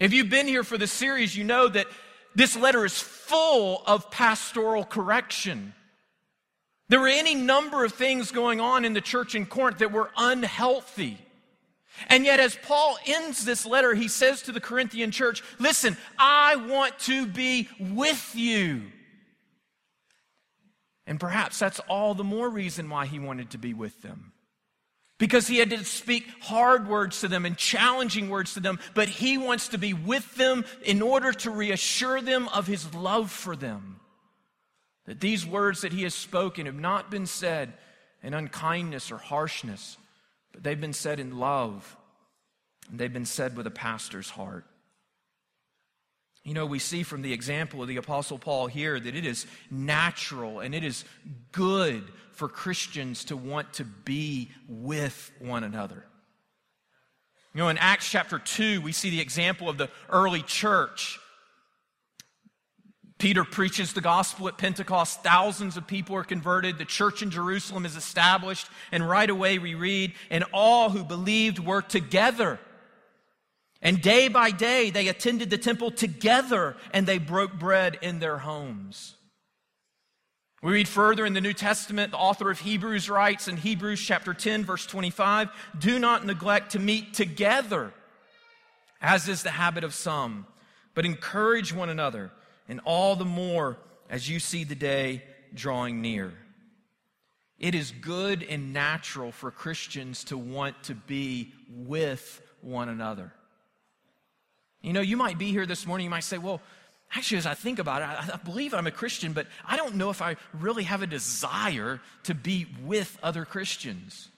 If 0.00 0.12
you've 0.12 0.30
been 0.30 0.48
here 0.48 0.64
for 0.64 0.76
the 0.76 0.88
series, 0.88 1.36
you 1.36 1.44
know 1.44 1.68
that 1.68 1.86
this 2.34 2.56
letter 2.56 2.84
is 2.84 2.98
full 2.98 3.84
of 3.86 4.10
pastoral 4.10 4.84
correction. 4.84 5.74
There 6.88 6.98
were 6.98 7.06
any 7.06 7.36
number 7.36 7.84
of 7.84 7.92
things 7.92 8.32
going 8.32 8.60
on 8.60 8.84
in 8.84 8.94
the 8.94 9.00
church 9.00 9.36
in 9.36 9.46
Corinth 9.46 9.78
that 9.78 9.92
were 9.92 10.10
unhealthy. 10.16 11.18
And 12.08 12.24
yet, 12.24 12.40
as 12.40 12.56
Paul 12.56 12.98
ends 13.06 13.44
this 13.44 13.66
letter, 13.66 13.94
he 13.94 14.08
says 14.08 14.42
to 14.42 14.52
the 14.52 14.60
Corinthian 14.60 15.10
church, 15.10 15.42
Listen, 15.58 15.96
I 16.18 16.56
want 16.56 16.98
to 17.00 17.26
be 17.26 17.68
with 17.78 18.34
you. 18.34 18.82
And 21.06 21.18
perhaps 21.18 21.58
that's 21.58 21.80
all 21.80 22.14
the 22.14 22.24
more 22.24 22.48
reason 22.48 22.88
why 22.88 23.06
he 23.06 23.18
wanted 23.18 23.50
to 23.50 23.58
be 23.58 23.74
with 23.74 24.02
them. 24.02 24.32
Because 25.18 25.46
he 25.46 25.58
had 25.58 25.70
to 25.70 25.84
speak 25.84 26.26
hard 26.40 26.88
words 26.88 27.20
to 27.20 27.28
them 27.28 27.46
and 27.46 27.56
challenging 27.56 28.28
words 28.28 28.54
to 28.54 28.60
them, 28.60 28.80
but 28.94 29.08
he 29.08 29.38
wants 29.38 29.68
to 29.68 29.78
be 29.78 29.92
with 29.92 30.34
them 30.34 30.64
in 30.84 31.02
order 31.02 31.32
to 31.32 31.50
reassure 31.50 32.20
them 32.20 32.48
of 32.48 32.66
his 32.66 32.92
love 32.94 33.30
for 33.30 33.54
them. 33.54 34.00
That 35.06 35.20
these 35.20 35.46
words 35.46 35.82
that 35.82 35.92
he 35.92 36.02
has 36.04 36.14
spoken 36.14 36.66
have 36.66 36.78
not 36.78 37.10
been 37.10 37.26
said 37.26 37.72
in 38.22 38.34
unkindness 38.34 39.12
or 39.12 39.18
harshness, 39.18 39.96
but 40.52 40.62
they've 40.62 40.80
been 40.80 40.92
said 40.92 41.20
in 41.20 41.38
love, 41.38 41.96
and 42.90 42.98
they've 42.98 43.12
been 43.12 43.26
said 43.26 43.56
with 43.56 43.66
a 43.66 43.70
pastor's 43.70 44.30
heart. 44.30 44.64
You 46.44 46.54
know, 46.54 46.66
we 46.66 46.80
see 46.80 47.04
from 47.04 47.22
the 47.22 47.32
example 47.32 47.82
of 47.82 47.88
the 47.88 47.98
Apostle 47.98 48.38
Paul 48.38 48.66
here 48.66 48.98
that 48.98 49.14
it 49.14 49.24
is 49.24 49.46
natural 49.70 50.58
and 50.58 50.74
it 50.74 50.82
is 50.82 51.04
good 51.52 52.02
for 52.32 52.48
Christians 52.48 53.26
to 53.26 53.36
want 53.36 53.74
to 53.74 53.84
be 53.84 54.50
with 54.68 55.30
one 55.38 55.62
another. 55.62 56.04
You 57.54 57.60
know, 57.60 57.68
in 57.68 57.78
Acts 57.78 58.10
chapter 58.10 58.38
2, 58.40 58.80
we 58.80 58.92
see 58.92 59.10
the 59.10 59.20
example 59.20 59.68
of 59.68 59.78
the 59.78 59.90
early 60.08 60.42
church 60.42 61.20
Peter 63.22 63.44
preaches 63.44 63.92
the 63.92 64.00
gospel 64.00 64.48
at 64.48 64.58
Pentecost. 64.58 65.22
Thousands 65.22 65.76
of 65.76 65.86
people 65.86 66.16
are 66.16 66.24
converted. 66.24 66.76
The 66.76 66.84
church 66.84 67.22
in 67.22 67.30
Jerusalem 67.30 67.86
is 67.86 67.94
established. 67.94 68.66
And 68.90 69.08
right 69.08 69.30
away 69.30 69.60
we 69.60 69.76
read, 69.76 70.14
and 70.28 70.42
all 70.52 70.90
who 70.90 71.04
believed 71.04 71.60
were 71.60 71.82
together. 71.82 72.58
And 73.80 74.02
day 74.02 74.26
by 74.26 74.50
day 74.50 74.90
they 74.90 75.06
attended 75.06 75.50
the 75.50 75.56
temple 75.56 75.92
together 75.92 76.76
and 76.92 77.06
they 77.06 77.18
broke 77.18 77.56
bread 77.56 77.96
in 78.02 78.18
their 78.18 78.38
homes. 78.38 79.14
We 80.60 80.72
read 80.72 80.88
further 80.88 81.24
in 81.24 81.32
the 81.32 81.40
New 81.40 81.52
Testament, 81.52 82.10
the 82.10 82.18
author 82.18 82.50
of 82.50 82.58
Hebrews 82.58 83.08
writes 83.08 83.46
in 83.46 83.56
Hebrews 83.56 84.00
chapter 84.00 84.34
10, 84.34 84.64
verse 84.64 84.84
25 84.84 85.48
Do 85.78 86.00
not 86.00 86.26
neglect 86.26 86.72
to 86.72 86.80
meet 86.80 87.14
together, 87.14 87.94
as 89.00 89.28
is 89.28 89.44
the 89.44 89.50
habit 89.50 89.84
of 89.84 89.94
some, 89.94 90.44
but 90.94 91.06
encourage 91.06 91.72
one 91.72 91.88
another 91.88 92.32
and 92.68 92.80
all 92.84 93.16
the 93.16 93.24
more 93.24 93.78
as 94.08 94.28
you 94.28 94.38
see 94.38 94.64
the 94.64 94.74
day 94.74 95.22
drawing 95.54 96.00
near. 96.00 96.32
It 97.58 97.74
is 97.74 97.92
good 97.92 98.42
and 98.42 98.72
natural 98.72 99.30
for 99.30 99.50
Christians 99.50 100.24
to 100.24 100.36
want 100.36 100.82
to 100.84 100.94
be 100.94 101.52
with 101.70 102.42
one 102.60 102.88
another. 102.88 103.32
You 104.80 104.92
know, 104.92 105.00
you 105.00 105.16
might 105.16 105.38
be 105.38 105.50
here 105.50 105.64
this 105.64 105.86
morning, 105.86 106.04
you 106.04 106.10
might 106.10 106.24
say, 106.24 106.38
well, 106.38 106.60
actually, 107.14 107.38
as 107.38 107.46
I 107.46 107.54
think 107.54 107.78
about 107.78 108.02
it, 108.02 108.06
I, 108.06 108.34
I 108.34 108.36
believe 108.38 108.74
I'm 108.74 108.88
a 108.88 108.92
Christian, 108.92 109.32
but 109.32 109.46
I 109.64 109.76
don't 109.76 109.94
know 109.94 110.10
if 110.10 110.20
I 110.20 110.36
really 110.52 110.84
have 110.84 111.02
a 111.02 111.06
desire 111.06 112.00
to 112.24 112.34
be 112.34 112.66
with 112.84 113.16
other 113.22 113.44
Christians. 113.44 114.28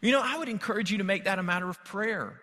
You 0.00 0.12
know, 0.12 0.22
I 0.22 0.38
would 0.38 0.48
encourage 0.48 0.90
you 0.90 0.98
to 0.98 1.04
make 1.04 1.24
that 1.24 1.38
a 1.38 1.42
matter 1.42 1.68
of 1.68 1.82
prayer. 1.84 2.40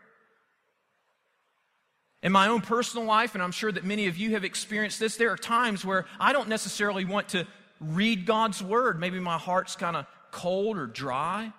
In 2.24 2.32
my 2.32 2.48
own 2.48 2.62
personal 2.62 3.06
life, 3.06 3.34
and 3.34 3.42
I'm 3.42 3.52
sure 3.52 3.72
that 3.72 3.84
many 3.84 4.08
of 4.08 4.18
you 4.18 4.32
have 4.32 4.44
experienced 4.44 5.00
this, 5.00 5.18
there 5.18 5.32
are 5.32 5.38
times 5.38 5.84
where 5.84 6.06
I 6.20 6.34
don't 6.34 6.50
necessarily 6.50 7.04
want 7.04 7.30
to 7.30 7.48
read 7.80 8.26
God's 8.26 8.62
word. 8.62 9.00
Maybe 9.00 9.20
my 9.20 9.38
heart's 9.38 9.76
kind 9.76 9.96
of 9.96 10.06
cold 10.30 10.78
or 10.78 10.86
dry. 10.86 11.52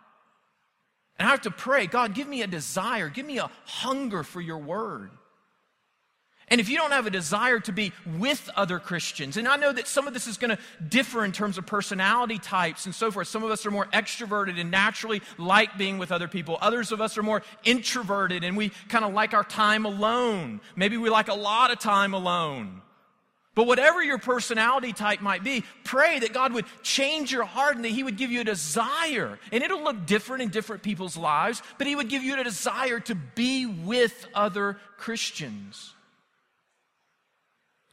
And 1.19 1.29
I 1.29 1.31
have 1.31 1.43
to 1.43 1.51
pray, 1.51 1.87
God, 1.87 2.15
give 2.15 2.29
me 2.29 2.43
a 2.43 2.47
desire, 2.47 3.09
give 3.09 3.27
me 3.27 3.39
a 3.39 3.51
hunger 3.65 4.23
for 4.23 4.41
your 4.41 4.59
word. 4.59 5.11
And 6.49 6.61
if 6.61 6.69
you 6.69 6.77
don't 6.77 6.91
have 6.91 7.07
a 7.07 7.11
desire 7.11 7.61
to 7.61 7.73
be 7.73 7.93
with 8.19 8.51
other 8.57 8.79
Christians, 8.79 9.37
and 9.37 9.49
I 9.49 9.57
know 9.57 9.73
that 9.73 9.87
some 9.87 10.07
of 10.07 10.13
this 10.13 10.27
is 10.27 10.37
going 10.37 10.51
to 10.51 10.59
differ 10.87 11.25
in 11.25 11.33
terms 11.33 11.57
of 11.57 11.67
personality 11.67 12.39
types 12.39 12.85
and 12.85 12.95
so 12.95 13.11
forth. 13.11 13.29
Some 13.29 13.43
of 13.43 13.51
us 13.51 13.65
are 13.65 13.71
more 13.71 13.87
extroverted 13.87 14.61
and 14.61 14.71
naturally 14.71 15.23
like 15.39 15.79
being 15.79 15.99
with 15.99 16.13
other 16.13 16.29
people. 16.29 16.59
Others 16.61 16.93
of 16.93 17.01
us 17.01 17.17
are 17.17 17.23
more 17.23 17.43
introverted 17.65 18.45
and 18.45 18.57
we 18.57 18.71
kind 18.89 19.05
of 19.05 19.15
like 19.15 19.35
our 19.35 19.45
time 19.45 19.87
alone. 19.87 20.61
Maybe 20.77 20.97
we 20.97 21.11
like 21.11 21.29
a 21.29 21.35
lot 21.35 21.71
of 21.71 21.79
time 21.79 22.13
alone. 22.13 22.83
But 23.55 23.67
whatever 23.67 24.03
your 24.03 24.19
personality 24.19 24.95
type 24.95 25.21
might 25.21 25.45
be, 25.45 25.63
pray 25.85 26.19
that 26.21 26.33
God 26.33 26.55
would 26.55 26.65
change 26.83 27.31
your 27.31 27.45
heart 27.45 27.77
and 27.77 27.85
that 27.85 27.91
He 27.91 28.03
would 28.03 28.17
give 28.17 28.31
you 28.31 28.41
a 28.41 28.45
desire. 28.45 29.39
And 29.51 29.63
it'll 29.63 29.83
look 29.83 30.07
different 30.07 30.43
in 30.43 30.49
different 30.49 30.83
people's 30.83 31.19
lives, 31.19 31.63
but 31.77 31.87
He 31.87 31.95
would 31.95 32.09
give 32.09 32.23
you 32.23 32.41
a 32.41 32.45
desire 32.45 32.99
to 33.01 33.15
be 33.15 33.67
with 33.67 34.27
other 34.35 34.79
Christians. 34.97 35.92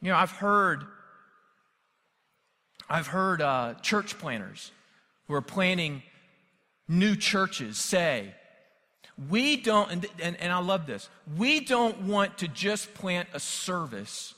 You 0.02 0.10
know, 0.10 0.16
I've 0.16 0.32
heard, 0.32 0.84
I've 2.88 3.06
heard 3.06 3.42
uh, 3.42 3.74
church 3.82 4.18
planners 4.18 4.72
who 5.28 5.34
are 5.34 5.42
planning 5.42 6.02
new 6.88 7.16
churches 7.16 7.76
say, 7.76 8.34
we 9.28 9.56
don't, 9.56 9.90
and, 9.90 10.06
and, 10.22 10.36
and, 10.40 10.52
I 10.52 10.60
love 10.60 10.86
this, 10.86 11.10
we 11.36 11.60
don't 11.60 12.02
want 12.02 12.38
to 12.38 12.48
just 12.48 12.94
plant 12.94 13.28
a 13.34 13.40
service, 13.40 14.34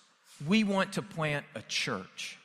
we 0.46 0.64
want 0.64 0.94
to 0.94 1.02
plant 1.02 1.46
a 1.54 1.62
church. 1.62 2.38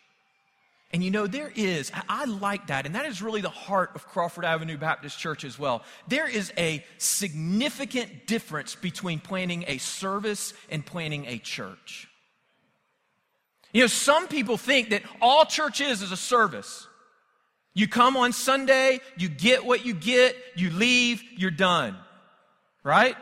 And 0.93 1.03
you 1.03 1.11
know, 1.11 1.27
there 1.27 1.51
is, 1.55 1.91
I, 2.07 2.25
like 2.25 2.67
that, 2.67 2.85
and 2.85 2.95
that 2.95 3.05
is 3.05 3.21
really 3.21 3.41
the 3.41 3.49
heart 3.49 3.91
of 3.95 4.07
Crawford 4.07 4.45
Avenue 4.45 4.77
Baptist 4.77 5.19
Church 5.19 5.43
as 5.43 5.59
well. 5.59 5.83
There 6.07 6.29
is 6.29 6.53
a 6.57 6.85
significant 6.97 8.27
difference 8.27 8.75
between 8.75 9.19
planting 9.19 9.65
a 9.67 9.79
service 9.79 10.53
and 10.69 10.85
planting 10.85 11.25
a 11.25 11.39
church. 11.39 12.07
You 13.77 13.83
know, 13.83 13.87
some 13.87 14.27
people 14.27 14.57
think 14.57 14.89
that 14.89 15.03
all 15.21 15.45
church 15.45 15.81
is 15.81 16.01
is 16.01 16.11
a 16.11 16.17
service. 16.17 16.87
You 17.75 17.87
come 17.87 18.17
on 18.17 18.33
Sunday, 18.33 19.01
you 19.17 19.29
get 19.29 19.67
what 19.67 19.85
you 19.85 19.93
get, 19.93 20.35
you 20.55 20.71
leave, 20.71 21.21
you're 21.35 21.51
done. 21.51 21.95
Right? 22.83 23.15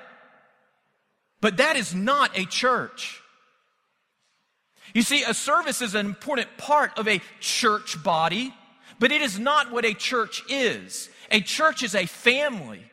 But 1.42 1.58
that 1.58 1.76
is 1.76 1.94
not 1.94 2.40
a 2.40 2.46
church. 2.46 3.22
You 4.94 5.02
see, 5.02 5.24
a 5.24 5.34
service 5.34 5.82
is 5.82 5.94
an 5.94 6.06
important 6.06 6.48
part 6.58 6.98
of 6.98 7.10
a 7.10 7.20
church 7.42 8.02
body, 8.02 8.54
but 8.98 9.12
it 9.12 9.22
is 9.22 9.38
not 9.38 9.74
what 9.74 9.84
a 9.84 9.94
church 9.94 10.42
is. 10.48 11.10
A 11.32 11.42
church 11.42 11.84
is 11.84 11.96
a 11.96 12.06
family. 12.06 12.90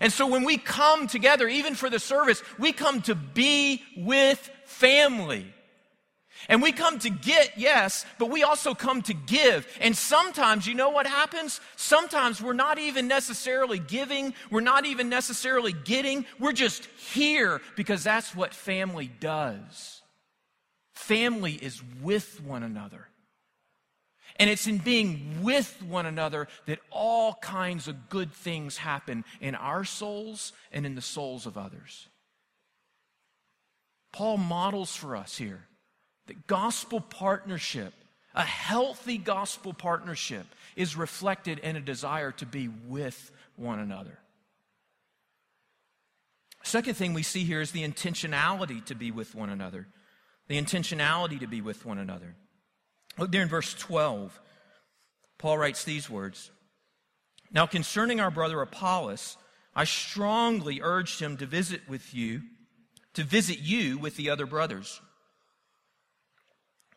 And 0.00 0.10
so 0.10 0.26
when 0.26 0.42
we 0.42 0.56
come 0.56 1.06
together, 1.06 1.48
even 1.48 1.74
for 1.74 1.90
the 1.90 1.98
service, 1.98 2.42
we 2.58 2.72
come 2.72 3.02
to 3.02 3.14
be 3.14 3.82
with 3.94 4.50
family. 4.64 5.53
And 6.48 6.62
we 6.62 6.72
come 6.72 6.98
to 7.00 7.10
get, 7.10 7.52
yes, 7.56 8.04
but 8.18 8.30
we 8.30 8.42
also 8.42 8.74
come 8.74 9.02
to 9.02 9.14
give. 9.14 9.66
And 9.80 9.96
sometimes, 9.96 10.66
you 10.66 10.74
know 10.74 10.90
what 10.90 11.06
happens? 11.06 11.60
Sometimes 11.76 12.42
we're 12.42 12.52
not 12.52 12.78
even 12.78 13.08
necessarily 13.08 13.78
giving, 13.78 14.34
we're 14.50 14.60
not 14.60 14.84
even 14.86 15.08
necessarily 15.08 15.72
getting, 15.72 16.26
we're 16.38 16.52
just 16.52 16.86
here 17.12 17.60
because 17.76 18.04
that's 18.04 18.34
what 18.34 18.54
family 18.54 19.10
does. 19.20 20.02
Family 20.94 21.52
is 21.52 21.82
with 22.02 22.42
one 22.42 22.62
another. 22.62 23.08
And 24.36 24.50
it's 24.50 24.66
in 24.66 24.78
being 24.78 25.42
with 25.42 25.80
one 25.82 26.06
another 26.06 26.48
that 26.66 26.80
all 26.90 27.34
kinds 27.34 27.86
of 27.86 28.08
good 28.08 28.32
things 28.32 28.76
happen 28.76 29.24
in 29.40 29.54
our 29.54 29.84
souls 29.84 30.52
and 30.72 30.84
in 30.84 30.96
the 30.96 31.00
souls 31.00 31.46
of 31.46 31.56
others. 31.56 32.08
Paul 34.12 34.38
models 34.38 34.94
for 34.94 35.16
us 35.16 35.36
here 35.36 35.66
that 36.26 36.46
gospel 36.46 37.00
partnership, 37.00 37.92
a 38.34 38.42
healthy 38.42 39.18
gospel 39.18 39.72
partnership, 39.72 40.46
is 40.76 40.96
reflected 40.96 41.58
in 41.60 41.76
a 41.76 41.80
desire 41.80 42.32
to 42.32 42.46
be 42.46 42.68
with 42.68 43.30
one 43.56 43.78
another. 43.78 44.18
Second 46.62 46.94
thing 46.94 47.12
we 47.12 47.22
see 47.22 47.44
here 47.44 47.60
is 47.60 47.72
the 47.72 47.86
intentionality 47.86 48.84
to 48.86 48.94
be 48.94 49.10
with 49.10 49.34
one 49.34 49.50
another. 49.50 49.86
The 50.48 50.60
intentionality 50.60 51.38
to 51.40 51.46
be 51.46 51.60
with 51.60 51.84
one 51.84 51.98
another. 51.98 52.34
Look 53.18 53.30
there 53.30 53.42
in 53.42 53.48
verse 53.48 53.74
12. 53.74 54.40
Paul 55.38 55.58
writes 55.58 55.84
these 55.84 56.08
words 56.08 56.50
Now, 57.52 57.66
concerning 57.66 58.18
our 58.18 58.30
brother 58.30 58.60
Apollos, 58.62 59.36
I 59.76 59.84
strongly 59.84 60.80
urged 60.82 61.20
him 61.20 61.36
to 61.36 61.46
visit 61.46 61.82
with 61.88 62.14
you, 62.14 62.42
to 63.14 63.24
visit 63.24 63.58
you 63.58 63.98
with 63.98 64.16
the 64.16 64.30
other 64.30 64.46
brothers. 64.46 65.00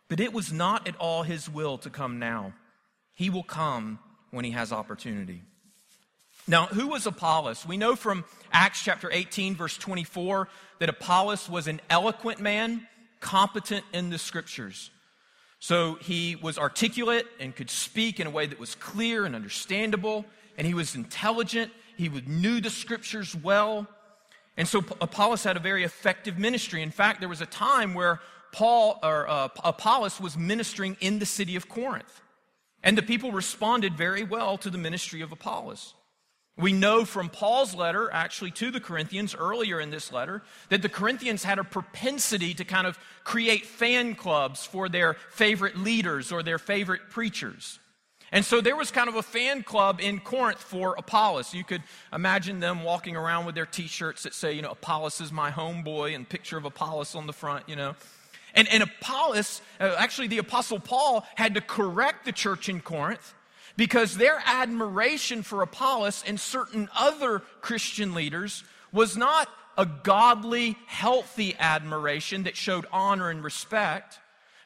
But 0.09 0.19
it 0.19 0.33
was 0.33 0.53
not 0.53 0.87
at 0.87 0.95
all 0.97 1.23
his 1.23 1.49
will 1.49 1.77
to 1.79 1.89
come 1.89 2.19
now. 2.19 2.53
He 3.13 3.29
will 3.29 3.43
come 3.43 3.99
when 4.31 4.45
he 4.45 4.51
has 4.51 4.71
opportunity. 4.71 5.41
Now, 6.47 6.67
who 6.67 6.87
was 6.87 7.05
Apollos? 7.05 7.65
We 7.65 7.75
know 7.75 7.95
from 7.95 8.23
Acts 8.53 8.81
chapter 8.81 9.09
18, 9.11 9.55
verse 9.55 9.77
24, 9.77 10.47
that 10.79 10.87
Apollos 10.87 11.49
was 11.49 11.67
an 11.67 11.81
eloquent 11.89 12.39
man, 12.39 12.87
competent 13.19 13.83
in 13.91 14.09
the 14.09 14.17
scriptures. 14.17 14.91
So 15.59 15.95
he 15.95 16.35
was 16.35 16.57
articulate 16.57 17.25
and 17.39 17.55
could 17.55 17.69
speak 17.69 18.19
in 18.19 18.27
a 18.27 18.29
way 18.29 18.45
that 18.45 18.59
was 18.59 18.75
clear 18.75 19.25
and 19.25 19.35
understandable, 19.35 20.25
and 20.57 20.65
he 20.65 20.73
was 20.73 20.95
intelligent. 20.95 21.71
He 21.97 22.07
knew 22.07 22.61
the 22.61 22.69
scriptures 22.69 23.35
well. 23.35 23.87
And 24.55 24.67
so 24.67 24.79
Apollos 25.01 25.43
had 25.43 25.57
a 25.57 25.59
very 25.59 25.83
effective 25.83 26.37
ministry. 26.37 26.81
In 26.81 26.91
fact, 26.91 27.19
there 27.19 27.29
was 27.29 27.41
a 27.41 27.45
time 27.45 27.93
where 27.93 28.21
Paul 28.51 28.99
or 29.03 29.27
uh, 29.27 29.49
Apollos 29.63 30.19
was 30.19 30.37
ministering 30.37 30.97
in 30.99 31.19
the 31.19 31.25
city 31.25 31.55
of 31.55 31.69
Corinth. 31.69 32.21
And 32.83 32.97
the 32.97 33.01
people 33.01 33.31
responded 33.31 33.95
very 33.95 34.23
well 34.23 34.57
to 34.59 34.69
the 34.69 34.77
ministry 34.77 35.21
of 35.21 35.31
Apollos. 35.31 35.93
We 36.57 36.73
know 36.73 37.05
from 37.05 37.29
Paul's 37.29 37.75
letter, 37.75 38.09
actually 38.11 38.49
to 38.51 38.71
the 38.71 38.79
Corinthians 38.79 39.35
earlier 39.35 39.79
in 39.79 39.91
this 39.91 40.11
letter, 40.11 40.41
that 40.69 40.81
the 40.81 40.89
Corinthians 40.89 41.43
had 41.43 41.59
a 41.59 41.63
propensity 41.63 42.55
to 42.55 42.65
kind 42.65 42.87
of 42.87 42.97
create 43.23 43.65
fan 43.65 44.15
clubs 44.15 44.65
for 44.65 44.89
their 44.89 45.13
favorite 45.29 45.77
leaders 45.77 46.31
or 46.31 46.41
their 46.41 46.57
favorite 46.57 47.09
preachers. 47.11 47.77
And 48.31 48.43
so 48.43 48.59
there 48.59 48.75
was 48.75 48.91
kind 48.91 49.07
of 49.07 49.15
a 49.15 49.23
fan 49.23 49.63
club 49.63 49.99
in 50.01 50.19
Corinth 50.19 50.61
for 50.61 50.95
Apollos. 50.97 51.53
You 51.53 51.63
could 51.63 51.83
imagine 52.11 52.59
them 52.59 52.83
walking 52.83 53.15
around 53.15 53.45
with 53.45 53.55
their 53.55 53.65
t 53.65 53.87
shirts 53.87 54.23
that 54.23 54.33
say, 54.33 54.53
you 54.53 54.61
know, 54.61 54.71
Apollos 54.71 55.21
is 55.21 55.31
my 55.31 55.51
homeboy 55.51 56.13
and 56.15 56.27
picture 56.27 56.57
of 56.57 56.65
Apollos 56.65 57.15
on 57.15 57.27
the 57.27 57.33
front, 57.33 57.69
you 57.69 57.75
know. 57.75 57.95
And, 58.53 58.67
and 58.69 58.83
Apollos, 58.83 59.61
uh, 59.79 59.95
actually, 59.97 60.27
the 60.27 60.39
Apostle 60.39 60.79
Paul 60.79 61.25
had 61.35 61.55
to 61.55 61.61
correct 61.61 62.25
the 62.25 62.31
church 62.31 62.69
in 62.69 62.81
Corinth 62.81 63.33
because 63.75 64.17
their 64.17 64.41
admiration 64.45 65.43
for 65.43 65.61
Apollos 65.61 66.23
and 66.25 66.39
certain 66.39 66.89
other 66.97 67.39
Christian 67.61 68.13
leaders 68.13 68.63
was 68.91 69.15
not 69.15 69.47
a 69.77 69.85
godly, 69.85 70.75
healthy 70.87 71.55
admiration 71.59 72.43
that 72.43 72.57
showed 72.57 72.87
honor 72.91 73.29
and 73.29 73.43
respect, 73.43 74.19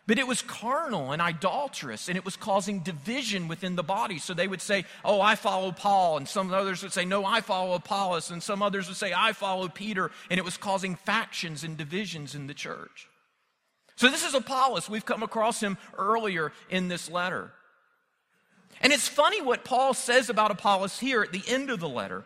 but 0.08 0.18
it 0.18 0.26
was 0.26 0.42
carnal 0.42 1.12
and 1.12 1.22
idolatrous, 1.22 2.08
and 2.08 2.18
it 2.18 2.26
was 2.26 2.38
causing 2.38 2.80
division 2.80 3.48
within 3.48 3.76
the 3.76 3.84
body. 3.84 4.18
So 4.18 4.34
they 4.34 4.48
would 4.48 4.62
say, 4.62 4.86
Oh, 5.04 5.22
I 5.22 5.36
follow 5.36 5.72
Paul, 5.72 6.18
and 6.18 6.28
some 6.28 6.52
others 6.52 6.82
would 6.82 6.94
say, 6.94 7.06
No, 7.06 7.26
I 7.26 7.42
follow 7.42 7.74
Apollos, 7.76 8.32
and 8.32 8.42
some 8.42 8.62
others 8.62 8.88
would 8.88 8.98
say, 8.98 9.14
I 9.16 9.34
follow 9.34 9.68
Peter, 9.68 10.12
and 10.30 10.38
it 10.38 10.46
was 10.46 10.58
causing 10.58 10.96
factions 10.96 11.64
and 11.64 11.78
divisions 11.78 12.34
in 12.34 12.48
the 12.48 12.54
church. 12.54 13.08
So 14.02 14.10
this 14.10 14.26
is 14.26 14.34
Apollos. 14.34 14.90
We've 14.90 15.06
come 15.06 15.22
across 15.22 15.62
him 15.62 15.78
earlier 15.96 16.52
in 16.72 16.88
this 16.88 17.08
letter. 17.08 17.52
And 18.82 18.92
it's 18.92 19.08
funny 19.08 19.44
what 19.44 19.64
Paul 19.64 19.94
says 19.94 20.28
about 20.28 20.50
Apollos 20.50 20.98
here 20.98 21.22
at 21.22 21.32
the 21.32 21.44
end 21.48 21.70
of 21.70 21.80
the 21.80 21.88
letter. 21.88 22.24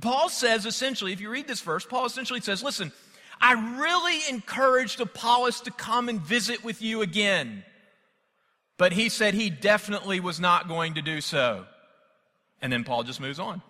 Paul 0.00 0.28
says 0.28 0.66
essentially, 0.66 1.12
if 1.12 1.20
you 1.20 1.30
read 1.30 1.46
this 1.46 1.60
verse, 1.60 1.86
Paul 1.86 2.06
essentially 2.06 2.40
says, 2.40 2.60
Listen, 2.60 2.90
I 3.40 3.52
really 3.78 4.18
encouraged 4.28 5.00
Apollos 5.00 5.60
to 5.60 5.70
come 5.70 6.08
and 6.08 6.20
visit 6.20 6.64
with 6.64 6.82
you 6.82 7.02
again. 7.02 7.62
But 8.76 8.92
he 8.92 9.10
said 9.10 9.34
he 9.34 9.50
definitely 9.50 10.18
was 10.18 10.40
not 10.40 10.66
going 10.66 10.94
to 10.94 11.02
do 11.02 11.20
so. 11.20 11.66
And 12.60 12.72
then 12.72 12.82
Paul 12.82 13.04
just 13.04 13.20
moves 13.20 13.38
on. 13.38 13.62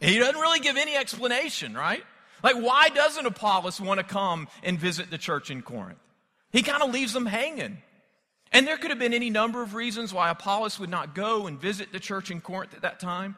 He 0.00 0.18
doesn't 0.18 0.40
really 0.40 0.60
give 0.60 0.78
any 0.78 0.96
explanation, 0.96 1.74
right? 1.74 2.02
Like, 2.42 2.56
why 2.56 2.88
doesn't 2.88 3.26
Apollos 3.26 3.78
want 3.78 4.00
to 4.00 4.04
come 4.04 4.48
and 4.62 4.78
visit 4.78 5.10
the 5.10 5.18
church 5.18 5.50
in 5.50 5.60
Corinth? 5.60 5.98
He 6.52 6.62
kind 6.62 6.82
of 6.82 6.90
leaves 6.90 7.12
them 7.12 7.26
hanging. 7.26 7.78
And 8.52 8.66
there 8.66 8.76
could 8.76 8.90
have 8.90 8.98
been 8.98 9.14
any 9.14 9.30
number 9.30 9.62
of 9.62 9.74
reasons 9.74 10.12
why 10.12 10.30
Apollos 10.30 10.78
would 10.80 10.90
not 10.90 11.14
go 11.14 11.46
and 11.46 11.60
visit 11.60 11.92
the 11.92 12.00
church 12.00 12.30
in 12.30 12.40
Corinth 12.40 12.74
at 12.74 12.82
that 12.82 12.98
time. 12.98 13.36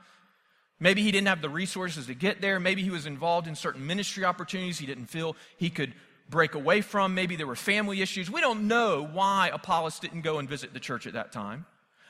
Maybe 0.81 1.03
he 1.03 1.13
didn't 1.13 1.29
have 1.29 1.43
the 1.43 1.51
resources 1.51 2.07
to 2.07 2.15
get 2.15 2.41
there. 2.41 2.59
Maybe 2.59 2.83
he 2.83 2.91
was 2.91 3.07
involved 3.07 3.47
in 3.47 3.55
certain 3.55 3.87
ministry 3.87 4.25
opportunities 4.25 4.79
he 4.79 4.87
didn't 4.87 5.07
feel 5.07 5.37
he 5.57 5.71
could 5.71 5.95
break 6.29 6.55
away 6.55 6.81
from. 6.81 7.15
Maybe 7.15 7.37
there 7.37 7.47
were 7.47 7.55
family 7.55 8.01
issues. 8.01 8.31
We 8.31 8.41
don't 8.41 8.67
know 8.67 9.05
why 9.05 9.51
Apollos 9.53 9.99
didn't 9.99 10.23
go 10.23 10.39
and 10.39 10.49
visit 10.49 10.73
the 10.73 10.81
church 10.81 11.07
at 11.07 11.13
that 11.13 11.31
time. 11.31 11.67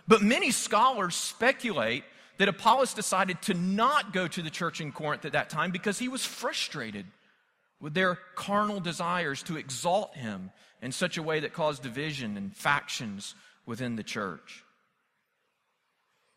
But 0.06 0.22
many 0.22 0.52
scholars 0.52 1.16
speculate 1.16 2.04
that 2.38 2.48
Apollos 2.48 2.94
decided 2.94 3.42
to 3.42 3.54
not 3.54 4.12
go 4.12 4.26
to 4.26 4.42
the 4.42 4.50
church 4.50 4.80
in 4.80 4.92
Corinth 4.92 5.24
at 5.24 5.32
that 5.32 5.50
time 5.50 5.70
because 5.70 5.98
he 5.98 6.08
was 6.08 6.24
frustrated 6.24 7.06
with 7.80 7.94
their 7.94 8.16
carnal 8.36 8.80
desires 8.80 9.42
to 9.44 9.56
exalt 9.56 10.14
him 10.16 10.50
in 10.82 10.92
such 10.92 11.16
a 11.16 11.22
way 11.22 11.40
that 11.40 11.52
caused 11.52 11.82
division 11.82 12.36
and 12.36 12.54
factions 12.54 13.34
within 13.64 13.96
the 13.96 14.02
church. 14.02 14.64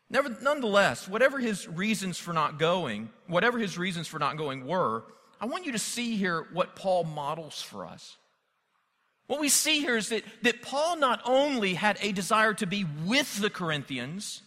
Never, 0.08 0.34
nonetheless, 0.40 1.08
whatever 1.08 1.40
his 1.40 1.68
reasons 1.68 2.16
for 2.16 2.32
not 2.32 2.58
going, 2.58 3.10
whatever 3.26 3.58
his 3.58 3.76
reasons 3.76 4.06
for 4.06 4.20
not 4.20 4.36
going 4.36 4.64
were, 4.64 5.02
I 5.40 5.46
want 5.46 5.66
you 5.66 5.72
to 5.72 5.78
see 5.78 6.16
here 6.16 6.46
what 6.52 6.76
Paul 6.76 7.02
models 7.04 7.60
for 7.60 7.84
us. 7.84 8.16
What 9.26 9.40
we 9.40 9.48
see 9.48 9.80
here 9.80 9.96
is 9.96 10.10
that, 10.10 10.22
that 10.42 10.62
Paul 10.62 10.96
not 10.96 11.20
only 11.24 11.74
had 11.74 11.98
a 12.00 12.12
desire 12.12 12.54
to 12.54 12.66
be 12.66 12.86
with 13.04 13.40
the 13.40 13.50
Corinthians, 13.50 14.42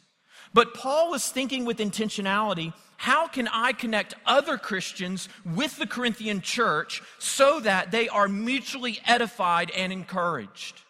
but 0.53 0.73
Paul 0.73 1.11
was 1.11 1.29
thinking 1.29 1.65
with 1.65 1.79
intentionality 1.79 2.73
how 2.99 3.29
can 3.29 3.47
I 3.47 3.71
connect 3.71 4.13
other 4.25 4.57
Christians 4.57 5.29
with 5.45 5.77
the 5.77 5.87
Corinthian 5.87 6.41
church 6.41 7.01
so 7.17 7.61
that 7.61 7.91
they 7.91 8.09
are 8.09 8.27
mutually 8.27 8.99
edified 9.05 9.71
and 9.71 9.93
encouraged? 9.93 10.81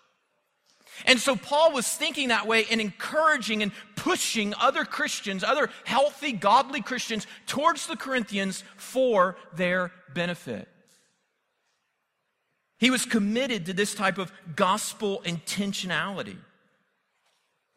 And 1.06 1.20
so 1.20 1.36
Paul 1.36 1.72
was 1.72 1.88
thinking 1.88 2.30
that 2.30 2.48
way 2.48 2.66
and 2.72 2.82
encouraging 2.82 3.62
and 3.62 3.72
pushing 3.96 4.56
other 4.60 4.86
Christians, 4.86 5.44
other 5.44 5.70
healthy, 5.86 6.32
godly 6.32 6.82
Christians, 6.82 7.28
towards 7.46 7.86
the 7.86 7.96
Corinthians 7.96 8.64
for 8.76 9.38
their 9.54 9.92
benefit. 10.16 10.68
He 12.80 12.90
was 12.90 13.06
committed 13.06 13.68
to 13.68 13.74
this 13.74 13.94
type 13.94 14.18
of 14.18 14.32
gospel 14.56 15.22
intentionality. 15.26 16.38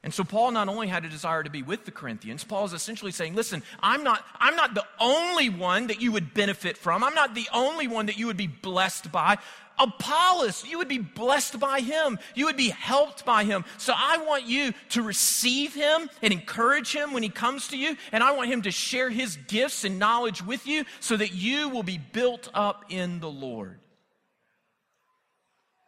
And 0.05 0.13
so 0.13 0.25
Paul 0.25 0.51
not 0.51 0.69
only 0.69 0.89
had 0.89 1.05
a 1.05 1.09
desire 1.09 1.45
to 1.45 1.51
be 1.51 1.63
with 1.63 1.85
the 1.85 1.93
Corinthians, 1.93 2.43
Paul 2.43 2.65
is 2.65 2.73
essentially 2.73 3.13
saying, 3.13 3.37
listen, 3.37 3.63
I'm 3.81 4.03
not, 4.03 4.25
I'm 4.41 4.57
not 4.57 4.75
the 4.75 4.85
only 4.99 5.49
one 5.49 5.87
that 5.87 6.03
you 6.03 6.11
would 6.11 6.35
benefit 6.35 6.77
from. 6.77 7.05
I'm 7.05 7.15
not 7.15 7.35
the 7.35 7.49
only 7.53 7.87
one 7.87 8.07
that 8.07 8.19
you 8.19 8.27
would 8.27 8.37
be 8.37 8.49
blessed 8.49 9.13
by. 9.13 9.39
Apollos, 9.79 10.67
you 10.67 10.79
would 10.79 10.89
be 10.89 10.99
blessed 10.99 11.61
by 11.61 11.81
him. 11.81 12.19
You 12.35 12.47
would 12.47 12.57
be 12.57 12.71
helped 12.71 13.25
by 13.25 13.45
him. 13.45 13.65
So 13.79 13.95
I 13.97 14.19
want 14.19 14.45
you 14.45 14.75
to 14.91 15.03
receive 15.03 15.73
him 15.73 16.11
and 16.21 16.33
encourage 16.33 16.95
him 16.95 17.13
when 17.13 17.23
he 17.23 17.29
comes 17.29 17.69
to 17.69 17.79
you. 17.79 17.97
And 18.11 18.25
I 18.25 18.33
want 18.33 18.51
him 18.51 18.63
to 18.63 18.73
share 18.73 19.09
his 19.09 19.37
gifts 19.37 19.85
and 19.85 20.01
knowledge 20.01 20.45
with 20.45 20.67
you 20.67 20.85
so 20.99 21.17
that 21.17 21.33
you 21.33 21.69
will 21.69 21.85
be 21.85 21.99
built 21.99 22.49
up 22.55 22.87
in 22.89 23.21
the 23.21 23.31
Lord. 23.31 23.79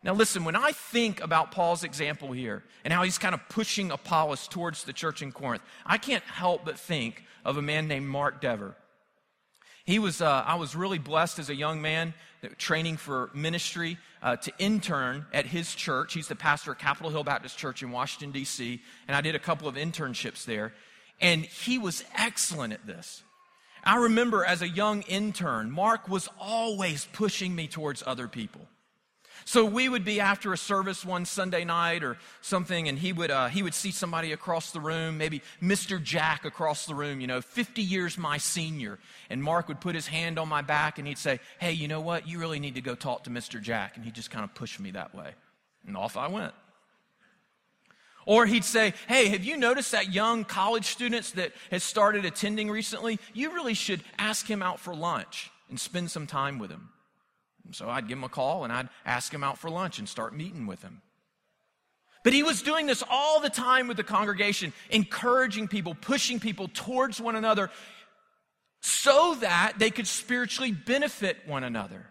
Now, 0.04 0.12
listen, 0.12 0.44
when 0.44 0.54
I 0.54 0.72
think 0.72 1.22
about 1.22 1.50
Paul's 1.50 1.82
example 1.82 2.32
here 2.32 2.62
and 2.84 2.92
how 2.92 3.02
he's 3.04 3.16
kind 3.16 3.34
of 3.34 3.40
pushing 3.48 3.90
Apollos 3.90 4.46
towards 4.46 4.84
the 4.84 4.92
church 4.92 5.22
in 5.22 5.32
Corinth, 5.32 5.62
I 5.86 5.96
can't 5.96 6.22
help 6.24 6.66
but 6.66 6.78
think 6.78 7.24
of 7.42 7.56
a 7.56 7.62
man 7.62 7.88
named 7.88 8.06
Mark 8.06 8.42
Dever. 8.42 8.76
He 9.86 9.98
was, 9.98 10.20
uh, 10.20 10.44
I 10.46 10.56
was 10.56 10.76
really 10.76 10.98
blessed 10.98 11.38
as 11.38 11.48
a 11.48 11.54
young 11.54 11.80
man 11.80 12.12
training 12.58 12.98
for 12.98 13.30
ministry 13.32 13.96
uh, 14.22 14.36
to 14.36 14.52
intern 14.58 15.24
at 15.32 15.46
his 15.46 15.74
church. 15.74 16.12
He's 16.12 16.28
the 16.28 16.36
pastor 16.36 16.72
of 16.72 16.78
Capitol 16.78 17.10
Hill 17.10 17.24
Baptist 17.24 17.56
Church 17.56 17.82
in 17.82 17.90
Washington, 17.90 18.30
D.C., 18.30 18.82
and 19.08 19.16
I 19.16 19.22
did 19.22 19.34
a 19.34 19.38
couple 19.38 19.68
of 19.68 19.76
internships 19.76 20.44
there. 20.44 20.74
And 21.18 21.46
he 21.46 21.78
was 21.78 22.04
excellent 22.14 22.74
at 22.74 22.86
this. 22.86 23.22
I 23.82 23.96
remember 23.96 24.44
as 24.44 24.60
a 24.60 24.68
young 24.68 25.02
intern, 25.02 25.70
Mark 25.70 26.08
was 26.08 26.28
always 26.38 27.06
pushing 27.12 27.54
me 27.54 27.68
towards 27.68 28.02
other 28.06 28.28
people. 28.28 28.68
So 29.44 29.64
we 29.64 29.88
would 29.88 30.04
be 30.04 30.20
after 30.20 30.52
a 30.52 30.58
service 30.58 31.04
one 31.04 31.26
Sunday 31.26 31.64
night 31.64 32.02
or 32.02 32.16
something, 32.40 32.88
and 32.88 32.98
he 32.98 33.12
would, 33.12 33.30
uh, 33.30 33.48
he 33.48 33.62
would 33.62 33.74
see 33.74 33.90
somebody 33.90 34.32
across 34.32 34.72
the 34.72 34.80
room, 34.80 35.18
maybe 35.18 35.42
Mr. 35.62 36.02
Jack 36.02 36.44
across 36.44 36.86
the 36.86 36.94
room, 36.94 37.20
you 37.20 37.26
know, 37.26 37.40
50 37.40 37.82
years 37.82 38.16
my 38.16 38.38
senior. 38.38 38.98
And 39.28 39.42
Mark 39.42 39.68
would 39.68 39.80
put 39.80 39.94
his 39.94 40.06
hand 40.06 40.38
on 40.38 40.48
my 40.48 40.62
back 40.62 40.98
and 40.98 41.06
he'd 41.06 41.18
say, 41.18 41.40
Hey, 41.58 41.72
you 41.72 41.88
know 41.88 42.00
what? 42.00 42.26
You 42.26 42.38
really 42.38 42.58
need 42.58 42.76
to 42.76 42.80
go 42.80 42.94
talk 42.94 43.24
to 43.24 43.30
Mr. 43.30 43.60
Jack. 43.60 43.96
And 43.96 44.04
he'd 44.04 44.14
just 44.14 44.30
kind 44.30 44.44
of 44.44 44.54
push 44.54 44.78
me 44.78 44.92
that 44.92 45.14
way. 45.14 45.32
And 45.86 45.96
off 45.96 46.16
I 46.16 46.28
went. 46.28 46.54
Or 48.26 48.46
he'd 48.46 48.64
say, 48.64 48.94
Hey, 49.08 49.28
have 49.28 49.44
you 49.44 49.58
noticed 49.58 49.92
that 49.92 50.12
young 50.12 50.44
college 50.44 50.86
students 50.86 51.32
that 51.32 51.52
has 51.70 51.84
started 51.84 52.24
attending 52.24 52.70
recently? 52.70 53.18
You 53.34 53.52
really 53.52 53.74
should 53.74 54.02
ask 54.18 54.46
him 54.46 54.62
out 54.62 54.80
for 54.80 54.94
lunch 54.94 55.50
and 55.68 55.78
spend 55.78 56.10
some 56.10 56.26
time 56.26 56.58
with 56.58 56.70
him. 56.70 56.88
So 57.72 57.88
I'd 57.88 58.08
give 58.08 58.18
him 58.18 58.24
a 58.24 58.28
call 58.28 58.64
and 58.64 58.72
I'd 58.72 58.88
ask 59.04 59.32
him 59.32 59.42
out 59.42 59.58
for 59.58 59.70
lunch 59.70 59.98
and 59.98 60.08
start 60.08 60.34
meeting 60.34 60.66
with 60.66 60.82
him. 60.82 61.02
But 62.22 62.32
he 62.32 62.42
was 62.42 62.62
doing 62.62 62.86
this 62.86 63.02
all 63.08 63.40
the 63.40 63.50
time 63.50 63.86
with 63.86 63.96
the 63.98 64.02
congregation, 64.02 64.72
encouraging 64.90 65.68
people, 65.68 65.94
pushing 65.94 66.40
people 66.40 66.68
towards 66.72 67.20
one 67.20 67.36
another 67.36 67.70
so 68.80 69.36
that 69.40 69.74
they 69.78 69.90
could 69.90 70.06
spiritually 70.06 70.72
benefit 70.72 71.38
one 71.46 71.64
another. 71.64 72.06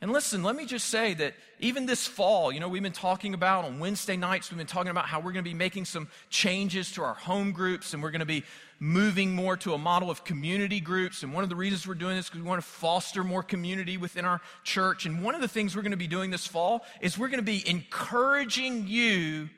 And 0.00 0.12
listen, 0.12 0.42
let 0.42 0.54
me 0.54 0.66
just 0.66 0.88
say 0.88 1.14
that 1.14 1.34
even 1.58 1.86
this 1.86 2.06
fall, 2.06 2.52
you 2.52 2.60
know, 2.60 2.68
we've 2.68 2.82
been 2.82 2.92
talking 2.92 3.32
about 3.32 3.64
on 3.64 3.78
Wednesday 3.78 4.16
nights, 4.16 4.50
we've 4.50 4.58
been 4.58 4.66
talking 4.66 4.90
about 4.90 5.06
how 5.06 5.20
we're 5.20 5.32
going 5.32 5.44
to 5.44 5.50
be 5.50 5.54
making 5.54 5.86
some 5.86 6.08
changes 6.28 6.92
to 6.92 7.02
our 7.02 7.14
home 7.14 7.52
groups 7.52 7.94
and 7.94 8.02
we're 8.02 8.10
going 8.10 8.20
to 8.20 8.26
be 8.26 8.44
moving 8.78 9.34
more 9.34 9.56
to 9.58 9.74
a 9.74 9.78
model 9.78 10.10
of 10.10 10.24
community 10.24 10.80
groups. 10.80 11.22
And 11.22 11.32
one 11.32 11.42
of 11.42 11.48
the 11.48 11.56
reasons 11.56 11.86
we're 11.86 11.94
doing 11.94 12.16
this 12.16 12.26
is 12.26 12.30
because 12.30 12.42
we 12.42 12.48
want 12.48 12.62
to 12.62 12.66
foster 12.66 13.24
more 13.24 13.42
community 13.42 13.96
within 13.96 14.24
our 14.24 14.40
church. 14.64 15.06
And 15.06 15.22
one 15.22 15.34
of 15.34 15.40
the 15.40 15.48
things 15.48 15.74
we're 15.74 15.82
going 15.82 15.92
to 15.92 15.96
be 15.96 16.06
doing 16.06 16.30
this 16.30 16.46
fall 16.46 16.84
is 17.00 17.16
we're 17.18 17.28
going 17.28 17.38
to 17.38 17.44
be 17.44 17.68
encouraging 17.68 18.86
you 18.86 19.48